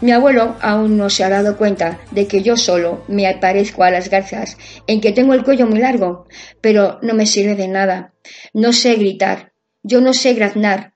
[0.01, 3.91] Mi abuelo aún no se ha dado cuenta de que yo solo me parezco a
[3.91, 6.27] las garzas, en que tengo el cuello muy largo,
[6.59, 8.13] pero no me sirve de nada.
[8.53, 10.90] No sé gritar, yo no sé graznar.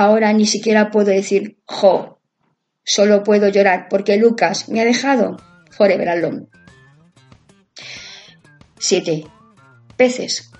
[0.00, 2.18] Ahora ni siquiera puedo decir jo.
[2.82, 5.36] Solo puedo llorar porque Lucas me ha dejado.
[5.72, 6.46] Forever alone.
[8.78, 9.26] 7.
[9.98, 10.50] Peces.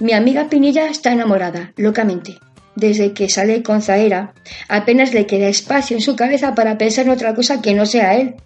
[0.00, 2.38] Mi amiga Pinilla está enamorada, locamente.
[2.74, 4.32] Desde que sale con Zaera,
[4.66, 8.14] apenas le queda espacio en su cabeza para pensar en otra cosa que no sea
[8.14, 8.36] él.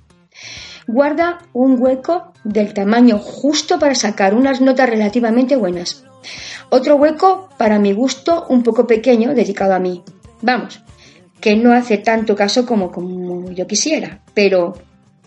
[0.88, 6.02] Guarda un hueco del tamaño justo para sacar unas notas relativamente buenas.
[6.70, 10.02] Otro hueco, para mi gusto, un poco pequeño, dedicado a mí.
[10.40, 10.80] Vamos,
[11.40, 14.74] que no hace tanto caso como, como yo quisiera, pero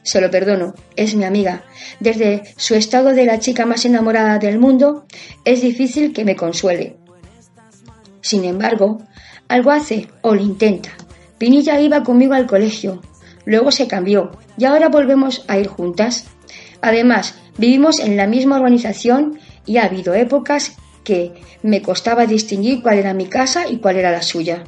[0.03, 1.63] se lo perdono, es mi amiga.
[1.99, 5.05] Desde su estado de la chica más enamorada del mundo,
[5.43, 6.95] es difícil que me consuele.
[8.21, 8.99] Sin embargo,
[9.49, 10.91] algo hace o lo intenta.
[11.37, 13.01] Pinilla iba conmigo al colegio,
[13.45, 16.25] luego se cambió y ahora volvemos a ir juntas.
[16.81, 22.99] Además, vivimos en la misma organización y ha habido épocas que me costaba distinguir cuál
[22.99, 24.63] era mi casa y cuál era la suya.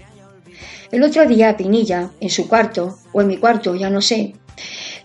[0.91, 4.36] El otro día Pinilla, en su cuarto, o en mi cuarto, ya no sé,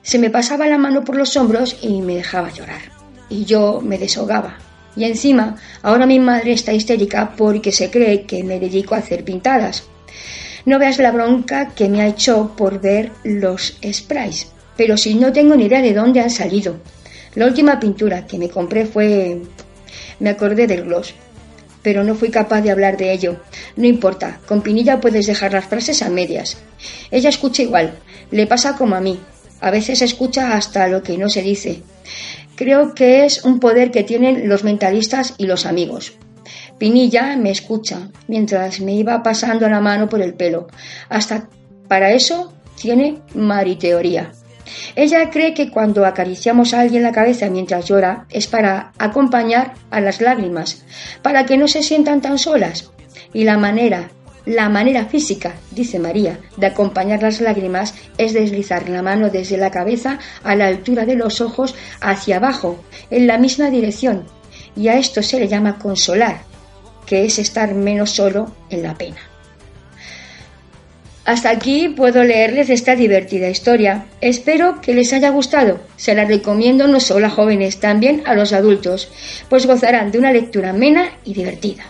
[0.03, 2.81] se me pasaba la mano por los hombros y me dejaba llorar.
[3.29, 4.59] Y yo me deshogaba.
[4.97, 9.25] Y encima, ahora mi madre está histérica porque se cree que me dedico a hacer
[9.25, 9.85] pintadas.
[10.65, 14.49] No veas la bronca que me ha hecho por ver los sprays.
[14.77, 16.77] Pero si no tengo ni idea de dónde han salido.
[17.35, 19.41] La última pintura que me compré fue...
[20.21, 21.15] Me acordé del gloss.
[21.83, 23.41] Pero no fui capaz de hablar de ello.
[23.77, 26.59] No importa, con Pinilla puedes dejar las frases a medias.
[27.11, 27.99] Ella escucha igual,
[28.31, 29.19] le pasa como a mí,
[29.61, 31.83] a veces escucha hasta lo que no se dice.
[32.55, 36.13] Creo que es un poder que tienen los mentalistas y los amigos.
[36.79, 40.69] Pinilla me escucha mientras me iba pasando la mano por el pelo.
[41.09, 41.49] Hasta
[41.89, 44.33] para eso tiene mariteoría.
[44.97, 50.01] Ella cree que cuando acariciamos a alguien la cabeza mientras llora es para acompañar a
[50.01, 50.85] las lágrimas,
[51.23, 52.91] para que no se sientan tan solas.
[53.33, 54.11] Y la manera
[54.47, 59.71] la manera física, dice María, de acompañar las lágrimas es deslizar la mano desde la
[59.71, 64.25] cabeza a la altura de los ojos hacia abajo, en la misma dirección,
[64.75, 66.43] y a esto se le llama consolar,
[67.07, 69.30] que es estar menos solo en la pena.
[71.31, 74.07] Hasta aquí puedo leerles esta divertida historia.
[74.21, 75.79] Espero que les haya gustado.
[75.95, 79.09] Se la recomiendo no solo a jóvenes, también a los adultos,
[79.49, 81.85] pues gozarán de una lectura amena y divertida.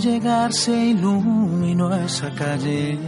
[0.00, 2.98] Llegar se iluminó esa calle.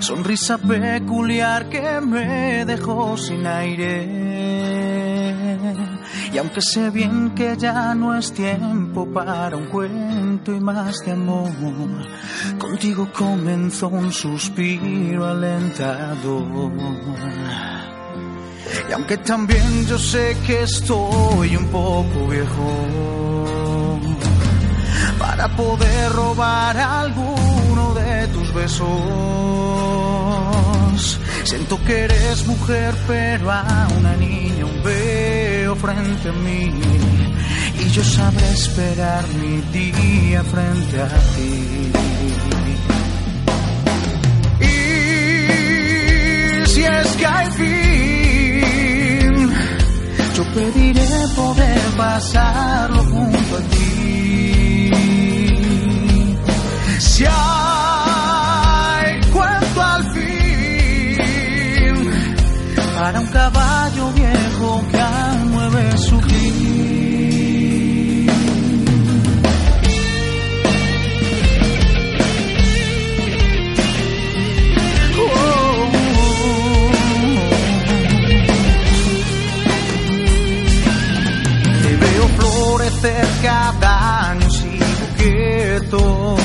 [0.00, 4.26] Sonrisa peculiar que me dejó sin aire.
[6.32, 11.12] Y aunque sé bien que ya no es tiempo para un cuento y más de
[11.12, 11.50] amor,
[12.58, 16.72] contigo comenzó un suspiro alentador.
[18.88, 23.35] Y aunque también yo sé que estoy un poco viejo
[25.36, 28.86] para poder robar alguno de tus besos,
[31.44, 36.72] Siento que eres mujer, pero a una niña aún veo frente a mí.
[37.78, 41.92] Y yo sabré esperar mi día frente a ti.
[44.60, 44.64] Y
[46.66, 48.72] si es que hay fin,
[50.34, 54.25] yo pediré poder pasarlo junto a ti.
[56.98, 61.16] Si hay cuento al fin
[62.94, 64.98] para un caballo viejo que
[65.50, 66.66] mueve su fin.
[81.82, 86.36] Te veo florecer cada año sin buqueto.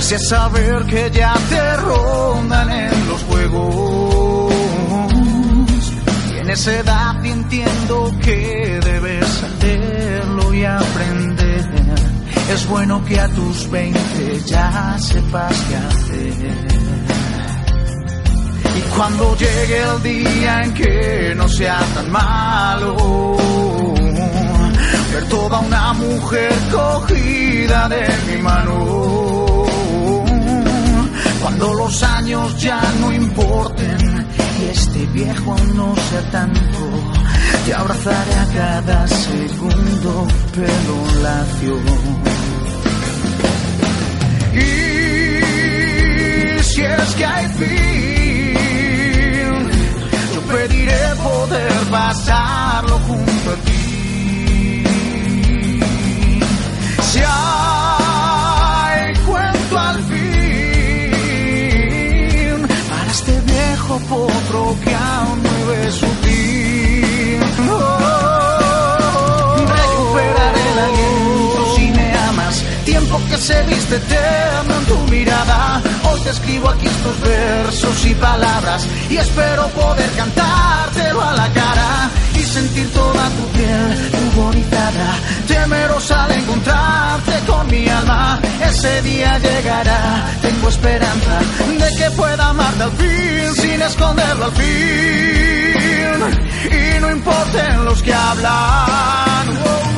[0.00, 4.54] Pese a saber que ya te rondan en los juegos.
[6.32, 11.70] Tienes edad entiendo que debes hacerlo y aprender.
[12.50, 16.54] Es bueno que a tus 20 ya sepas qué hacer.
[18.78, 23.36] Y cuando llegue el día en que no sea tan malo,
[25.12, 29.09] ver toda una mujer cogida de mi mano.
[31.90, 34.24] Los años ya no importen
[34.60, 36.60] y este viejo no sea tanto,
[37.66, 41.74] te abrazaré a cada segundo pelo lacio.
[44.54, 44.58] Y
[46.62, 48.54] si es que hay fin,
[50.32, 53.56] yo pediré poder pasarlo junto a
[63.90, 66.06] viejo potro que aún mueve su.
[67.72, 72.64] Oh, recuperaré el aliento si me amas.
[72.84, 75.82] Tiempo que se viste eterno en tu mirada.
[76.04, 78.86] Hoy te escribo aquí estos versos y palabras.
[79.08, 82.10] Y espero poder cantártelo a la cara.
[82.50, 85.14] Sentir toda tu piel ruborizada.
[85.46, 88.40] Temerosa al encontrarte con mi alma.
[88.68, 90.26] Ese día llegará.
[90.42, 91.38] Tengo esperanza
[91.78, 93.54] de que pueda amarte al fin.
[93.54, 94.66] Sin esconderlo al fin.
[96.72, 99.89] Y no importen los que hablan.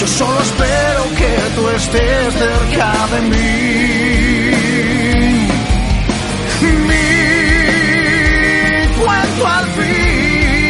[0.00, 3.36] yo solo espero que tú estés cerca de mí.
[6.88, 7.10] Mi
[8.98, 10.62] cuento al fin,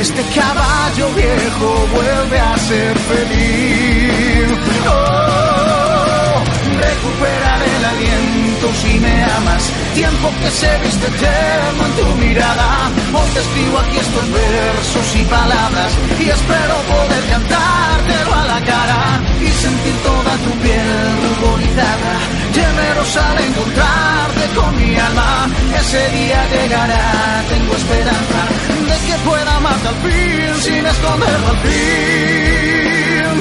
[0.00, 4.50] este caballo viejo vuelve a ser feliz.
[4.88, 6.44] Oh,
[6.86, 9.62] recuperaré el aliento si me amas.
[9.94, 12.90] Tiempo que se viste eterno en tu mirada.
[13.14, 15.92] Hoy te escribo aquí estos versos y palabras.
[16.20, 19.00] Y espero poder cantártelo a la cara.
[19.40, 22.12] Y sentir toda tu piel ruborizada.
[22.52, 25.48] Temerosa al encontrarte con mi alma.
[25.80, 28.40] Ese día llegará, tengo esperanza
[28.88, 30.54] de que pueda amarte al fin.
[30.62, 33.36] Sin esconderlo al fin.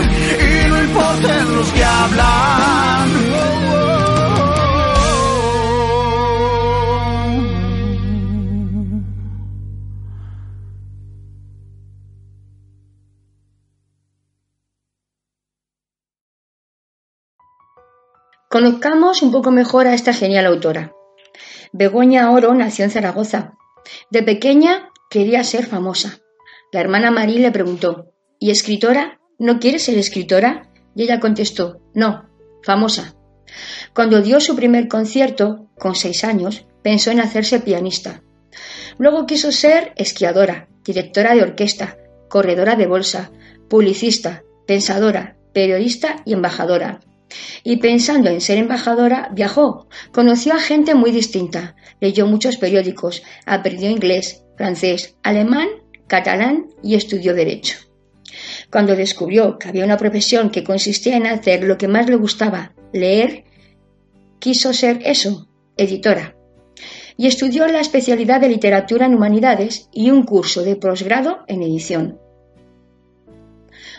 [0.48, 3.30] Y no importen los que hablan.
[18.50, 20.92] Conozcamos un poco mejor a esta genial autora.
[21.72, 23.54] Begoña Oro nació en Zaragoza.
[24.10, 26.18] De pequeña quería ser famosa.
[26.72, 29.20] La hermana Marí le preguntó, ¿y escritora?
[29.38, 30.72] ¿No quieres ser escritora?
[30.96, 32.28] Y ella contestó, no,
[32.64, 33.14] famosa.
[33.94, 38.24] Cuando dio su primer concierto, con seis años, pensó en hacerse pianista.
[38.98, 41.98] Luego quiso ser esquiadora, directora de orquesta,
[42.30, 43.30] corredora de bolsa,
[43.70, 47.02] publicista, pensadora, periodista y embajadora.
[47.64, 53.90] Y pensando en ser embajadora, viajó, conoció a gente muy distinta, leyó muchos periódicos, aprendió
[53.90, 55.68] inglés, francés, alemán,
[56.08, 57.78] catalán y estudió derecho.
[58.72, 62.74] Cuando descubrió que había una profesión que consistía en hacer lo que más le gustaba,
[62.94, 63.46] leer,
[64.40, 66.36] quiso ser eso, editora,
[67.18, 72.20] y estudió la especialidad de literatura en humanidades y un curso de posgrado en edición.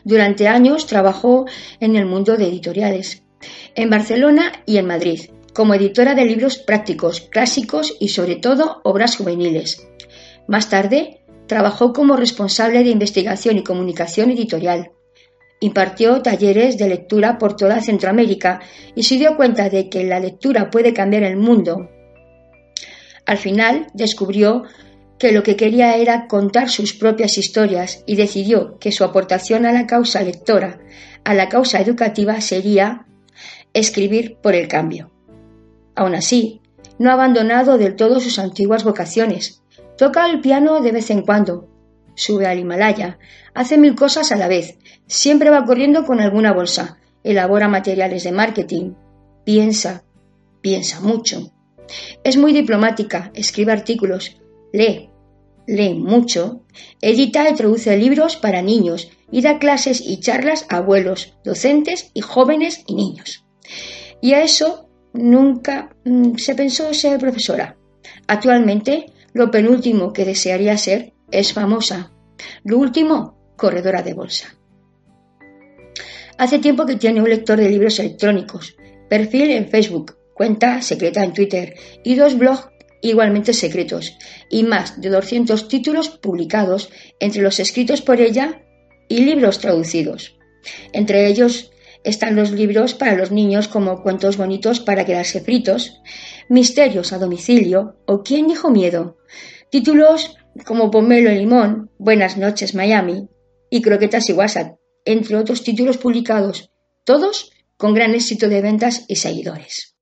[0.04, 1.46] Durante años trabajó
[1.80, 3.22] en el mundo de editoriales,
[3.74, 9.16] en Barcelona y en Madrid, como editora de libros prácticos, clásicos y sobre todo obras
[9.16, 9.86] juveniles.
[10.46, 14.92] Más tarde, trabajó como responsable de investigación y comunicación editorial.
[15.60, 18.60] Impartió talleres de lectura por toda Centroamérica
[18.94, 21.90] y se dio cuenta de que la lectura puede cambiar el mundo.
[23.26, 24.64] Al final descubrió
[25.20, 29.72] que lo que quería era contar sus propias historias y decidió que su aportación a
[29.72, 30.80] la causa lectora,
[31.24, 33.04] a la causa educativa, sería
[33.74, 35.10] escribir por el cambio.
[35.94, 36.62] Aún así,
[36.98, 39.62] no ha abandonado del todo sus antiguas vocaciones.
[39.98, 41.68] Toca el piano de vez en cuando,
[42.14, 43.18] sube al Himalaya,
[43.52, 48.32] hace mil cosas a la vez, siempre va corriendo con alguna bolsa, elabora materiales de
[48.32, 48.94] marketing,
[49.44, 50.02] piensa,
[50.62, 51.52] piensa mucho.
[52.24, 54.40] Es muy diplomática, escribe artículos,
[54.72, 55.09] lee,
[55.70, 56.62] lee mucho,
[57.00, 62.20] edita y traduce libros para niños y da clases y charlas a abuelos, docentes y
[62.20, 63.44] jóvenes y niños.
[64.20, 67.76] Y a eso nunca mm, se pensó ser profesora.
[68.26, 72.12] Actualmente, lo penúltimo que desearía ser es famosa.
[72.64, 74.56] Lo último, corredora de bolsa.
[76.36, 78.76] Hace tiempo que tiene un lector de libros electrónicos,
[79.08, 82.70] perfil en Facebook, cuenta secreta en Twitter y dos blogs
[83.02, 84.16] igualmente secretos,
[84.48, 88.62] y más de 200 títulos publicados entre los escritos por ella
[89.08, 90.36] y libros traducidos.
[90.92, 91.70] Entre ellos
[92.04, 96.00] están los libros para los niños como Cuentos bonitos para quedarse fritos,
[96.48, 99.18] Misterios a domicilio o ¿Quién dijo miedo?
[99.70, 100.36] Títulos
[100.66, 103.28] como Pomelo y Limón, Buenas noches Miami
[103.70, 106.72] y Croquetas y WhatsApp, entre otros títulos publicados,
[107.04, 109.96] todos con gran éxito de ventas y seguidores.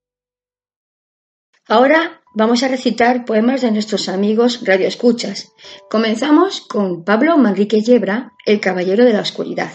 [1.66, 5.52] Ahora vamos a recitar poemas de nuestros amigos radioescuchas.
[5.90, 9.72] Comenzamos con Pablo Manrique Yebra, El Caballero de la Oscuridad.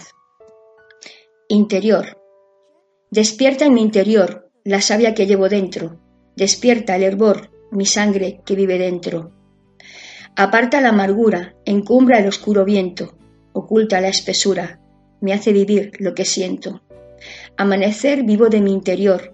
[1.48, 2.20] Interior.
[3.10, 6.00] Despierta en mi interior la savia que llevo dentro.
[6.36, 9.32] Despierta el hervor, mi sangre que vive dentro.
[10.36, 13.16] Aparta la amargura, encumbra el oscuro viento,
[13.52, 14.80] oculta la espesura,
[15.20, 16.82] me hace vivir lo que siento.
[17.56, 19.32] Amanecer vivo de mi interior,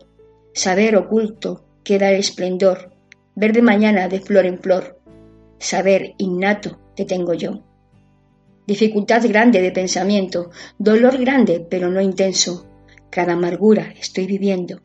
[0.52, 2.92] saber oculto queda el esplendor,
[3.40, 5.00] verde mañana de flor en flor,
[5.58, 7.62] saber innato que tengo yo.
[8.66, 12.68] Dificultad grande de pensamiento, dolor grande pero no intenso,
[13.08, 14.82] cada amargura estoy viviendo,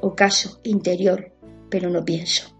[0.00, 1.34] ocaso interior
[1.68, 2.56] pero no pienso.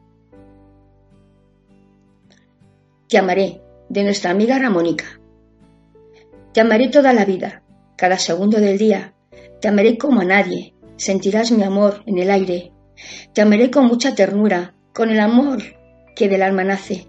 [3.09, 5.19] Te amaré, de nuestra amiga Ramónica.
[6.53, 7.63] Te amaré toda la vida,
[7.97, 9.15] cada segundo del día.
[9.63, 10.75] Te amaré como a nadie.
[10.97, 12.73] Sentirás mi amor en el aire.
[13.33, 15.63] Te amaré con mucha ternura, con el amor
[16.15, 17.07] que del alma nace.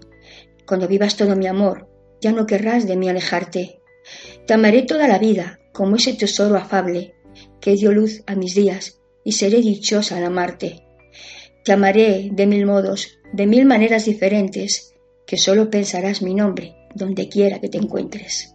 [0.66, 1.88] Cuando vivas todo mi amor,
[2.20, 3.80] ya no querrás de mí alejarte.
[4.46, 7.14] Te amaré toda la vida, como ese tesoro afable
[7.62, 10.84] que dio luz a mis días, y seré dichosa al amarte.
[11.64, 14.94] Te amaré de mil modos, de mil maneras diferentes,
[15.26, 18.54] que solo pensarás mi nombre donde quiera que te encuentres.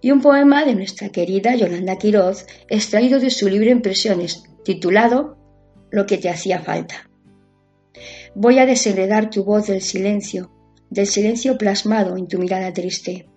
[0.00, 5.36] Y un poema de nuestra querida Yolanda Quiroz, extraído de su libro Impresiones, titulado
[5.90, 7.09] Lo que te hacía falta.
[8.34, 10.50] Voy a desenredar tu voz del silencio,
[10.88, 13.28] del silencio plasmado en tu mirada triste.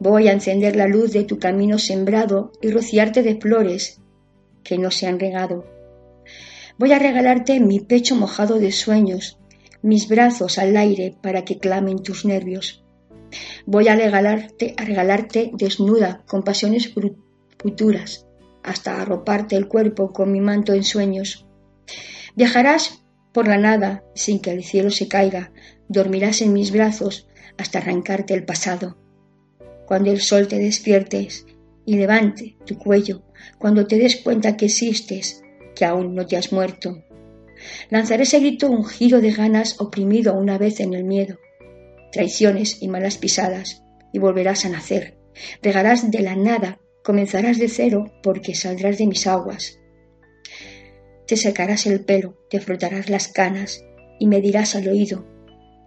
[0.00, 4.00] Voy a encender la luz de tu camino sembrado y rociarte de flores
[4.64, 5.64] que no se han regado.
[6.76, 9.38] Voy a regalarte mi pecho mojado de sueños,
[9.80, 12.84] mis brazos al aire para que clamen tus nervios.
[13.64, 16.92] Voy a regalarte, a regalarte desnuda con pasiones
[17.58, 18.26] futuras,
[18.64, 21.46] hasta arroparte el cuerpo con mi manto en sueños.
[22.34, 23.03] Viajarás
[23.34, 25.52] por la nada sin que el cielo se caiga,
[25.88, 27.28] dormirás en mis brazos
[27.58, 28.96] hasta arrancarte el pasado.
[29.86, 31.44] Cuando el sol te despiertes
[31.84, 33.22] y levante tu cuello,
[33.58, 35.42] cuando te des cuenta que existes,
[35.74, 37.04] que aún no te has muerto,
[37.90, 41.38] Lanzaré ese grito un giro de ganas oprimido una vez en el miedo,
[42.12, 43.82] traiciones y malas pisadas,
[44.12, 45.18] y volverás a nacer.
[45.62, 49.78] Regarás de la nada, comenzarás de cero porque saldrás de mis aguas.
[51.26, 53.84] Te secarás el pelo, te frotarás las canas
[54.18, 55.24] y me dirás al oído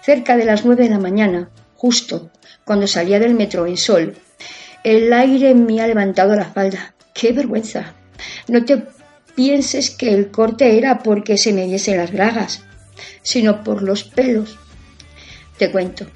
[0.00, 2.30] Cerca de las nueve de la mañana, justo
[2.64, 4.16] cuando salía del metro en sol,
[4.82, 6.94] el aire me ha levantado la falda.
[7.12, 7.92] ¡Qué vergüenza!
[8.48, 8.82] No te
[9.34, 12.62] pienses que el corte era porque se me viesen las bragas,
[13.22, 14.58] sino por los pelos.
[15.58, 16.06] Te cuento.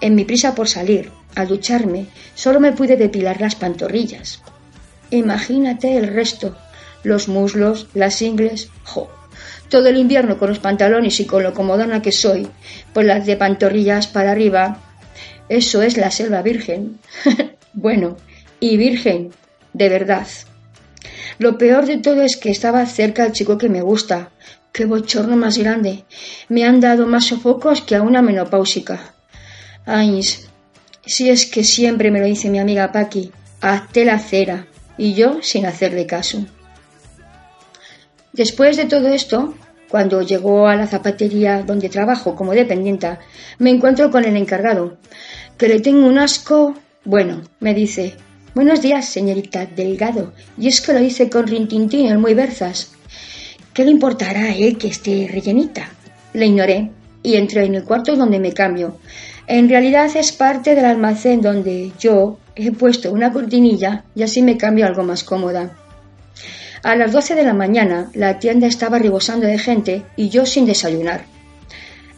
[0.00, 4.42] En mi prisa por salir, al ducharme, solo me pude depilar las pantorrillas.
[5.10, 6.56] Imagínate el resto,
[7.02, 9.10] los muslos, las ingles, jo.
[9.68, 12.48] Todo el invierno con los pantalones y con lo comodona que soy,
[12.92, 14.82] pues las de pantorrillas para arriba,
[15.48, 16.98] eso es la selva virgen.
[17.72, 18.16] bueno,
[18.60, 19.30] y virgen,
[19.72, 20.26] de verdad.
[21.42, 24.30] Lo peor de todo es que estaba cerca del chico que me gusta.
[24.70, 26.04] Qué bochorno más grande.
[26.48, 29.12] Me han dado más sofocos que a una menopáusica.
[29.84, 30.20] Ay,
[31.04, 35.42] si es que siempre me lo dice mi amiga Paqui, hazte la cera, y yo
[35.42, 36.46] sin hacerle caso.
[38.32, 39.52] Después de todo esto,
[39.88, 43.18] cuando llegó a la zapatería donde trabajo como dependienta,
[43.58, 44.96] me encuentro con el encargado,
[45.58, 46.76] que le tengo un asco.
[47.04, 48.14] Bueno, me dice,
[48.54, 50.34] Buenos días, señorita Delgado.
[50.58, 52.90] Y es que lo hice con rintintín muy versas.
[53.72, 55.88] ¿Qué le importará a él que esté rellenita?
[56.34, 56.90] Le ignoré
[57.22, 58.98] y entré en el cuarto donde me cambio.
[59.46, 64.58] En realidad es parte del almacén donde yo he puesto una cortinilla y así me
[64.58, 65.74] cambio algo más cómoda.
[66.82, 70.66] A las doce de la mañana la tienda estaba rebosando de gente y yo sin
[70.66, 71.24] desayunar.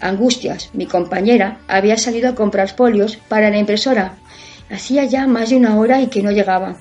[0.00, 4.16] Angustias, mi compañera, había salido a comprar folios para la impresora
[4.70, 6.76] Hacía ya más de una hora y que no llegaba.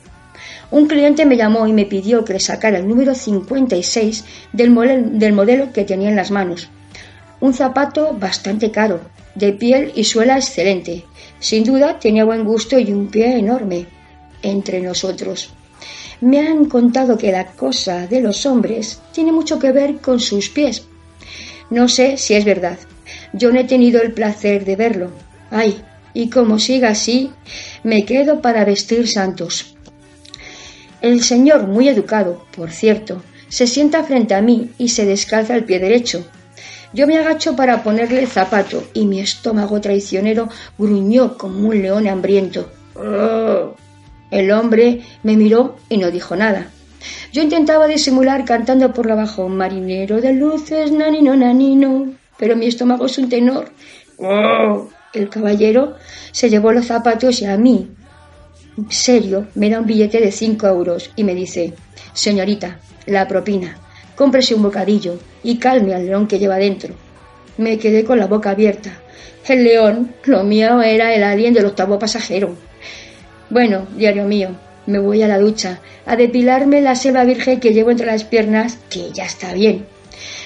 [0.72, 5.34] Un cliente me llamó y me pidió que le sacara el número 56 del, del
[5.34, 6.70] modelo que tenía en las manos.
[7.40, 9.02] Un zapato bastante caro,
[9.36, 11.06] de piel y suela excelente.
[11.40, 13.86] Sin duda tenía buen gusto y un pie enorme.
[14.42, 15.54] Entre nosotros.
[16.22, 20.50] Me han contado que la cosa de los hombres tiene mucho que ver con sus
[20.50, 20.86] pies.
[21.70, 22.78] No sé si es verdad.
[23.34, 25.12] Yo no he tenido el placer de verlo.
[25.52, 25.82] Ay,
[26.14, 27.32] y como siga así,
[27.84, 29.76] me quedo para vestir santos.
[31.02, 35.66] El señor, muy educado, por cierto, se sienta frente a mí y se descalza el
[35.66, 36.26] pie derecho.
[36.94, 40.48] Yo me agacho para ponerle el zapato y mi estómago traicionero
[40.78, 42.72] gruñó como un león hambriento.
[42.96, 43.76] ¡Oh!
[44.32, 46.72] El hombre me miró y no dijo nada.
[47.32, 53.08] Yo intentaba disimular cantando por lo bajo, marinero de luces, nanino, nanino, pero mi estómago
[53.08, 53.72] es un tenor.
[55.14, 55.96] El caballero
[56.32, 57.92] se llevó los zapatos y a mí,
[58.90, 61.74] serio, me da un billete de cinco euros y me dice,
[62.14, 63.78] señorita, la propina,
[64.16, 66.96] cómprese un bocadillo y calme al león que lleva dentro.
[67.58, 69.02] Me quedé con la boca abierta.
[69.48, 72.56] El león, lo mío era el alien del octavo pasajero.
[73.52, 74.50] Bueno, diario mío,
[74.88, 78.80] me voy a la ducha, a depilarme la seba virgen que llevo entre las piernas,
[78.90, 79.86] que ya está bien.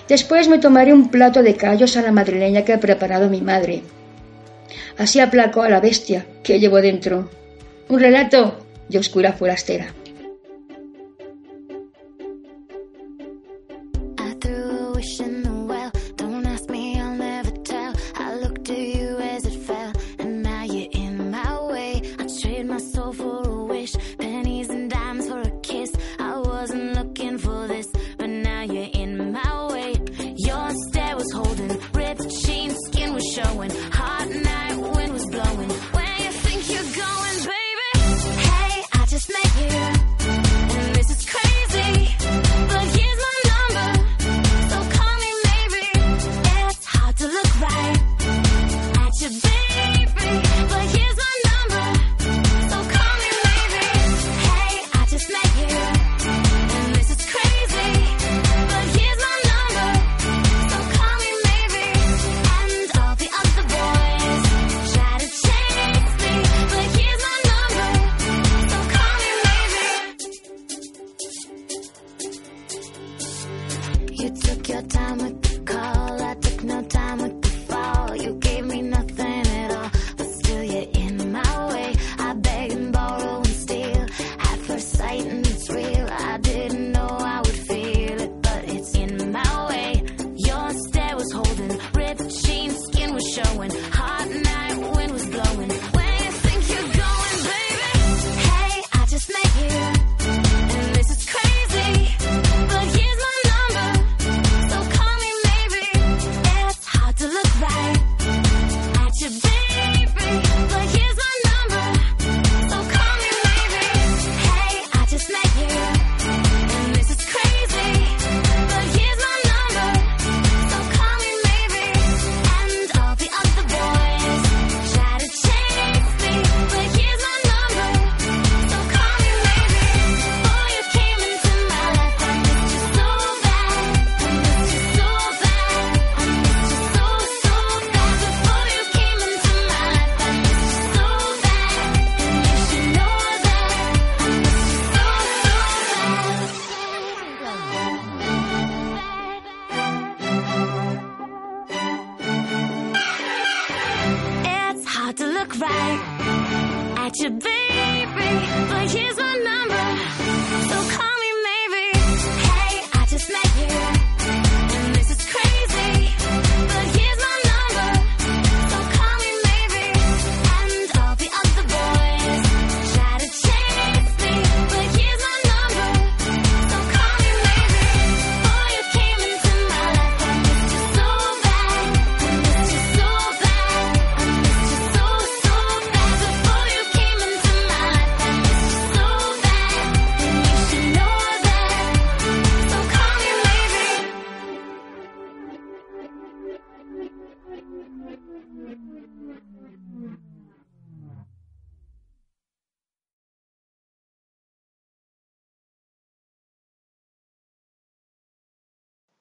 [0.09, 3.83] Después me tomaré un plato de callos a la madrileña que ha preparado mi madre.
[4.97, 7.29] Así aplaco a la bestia que llevo dentro.
[7.89, 9.93] Un relato de oscura forastera.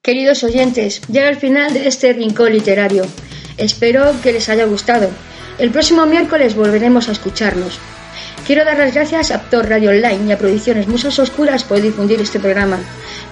[0.07, 3.05] Queridos oyentes, llega el final de este rincón literario.
[3.57, 5.11] Espero que les haya gustado.
[5.59, 7.81] El próximo miércoles volveremos a escucharnos.
[8.47, 12.21] Quiero dar las gracias a Aptor Radio Online y a Producciones Musas Oscuras por difundir
[12.21, 12.79] este programa.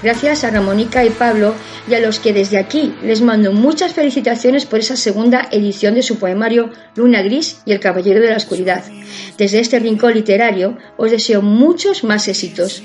[0.02, 1.54] Gracias a Ramónica y Pablo
[1.88, 6.02] y a los que desde aquí les mando muchas felicitaciones por esa segunda edición de
[6.02, 8.82] su poemario Luna Gris y El Caballero de la Oscuridad.
[9.38, 12.82] Desde este rincón literario os deseo muchos más éxitos.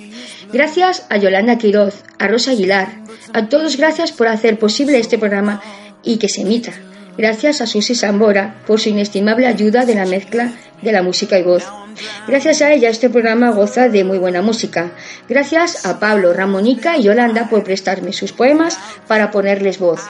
[0.54, 2.90] Gracias a Yolanda Quiroz, a Rosa Aguilar,
[3.34, 5.64] a todos gracias por hacer posible este programa
[6.04, 6.74] y que se emita.
[7.18, 11.44] Gracias a Susi Sambora por su inestimable ayuda de la mezcla de la música y
[11.44, 11.64] voz.
[12.28, 14.92] Gracias a ella este programa goza de muy buena música.
[15.28, 20.02] Gracias a Pablo, Ramónica y Yolanda por prestarme sus poemas para ponerles voz.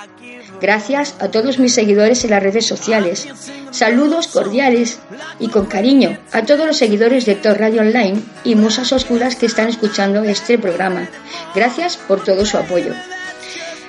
[0.61, 3.27] Gracias a todos mis seguidores en las redes sociales.
[3.71, 4.99] Saludos cordiales
[5.39, 9.45] y con cariño a todos los seguidores de Tor Radio Online y Musas Oscuras que
[9.45, 11.07] están escuchando este programa.
[11.55, 12.93] Gracias por todo su apoyo.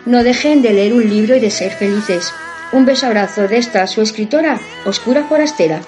[0.07, 2.33] No dejen de leer un libro y de ser felices.
[2.73, 5.81] Un beso abrazo de esta su escritora, Oscura Forastera.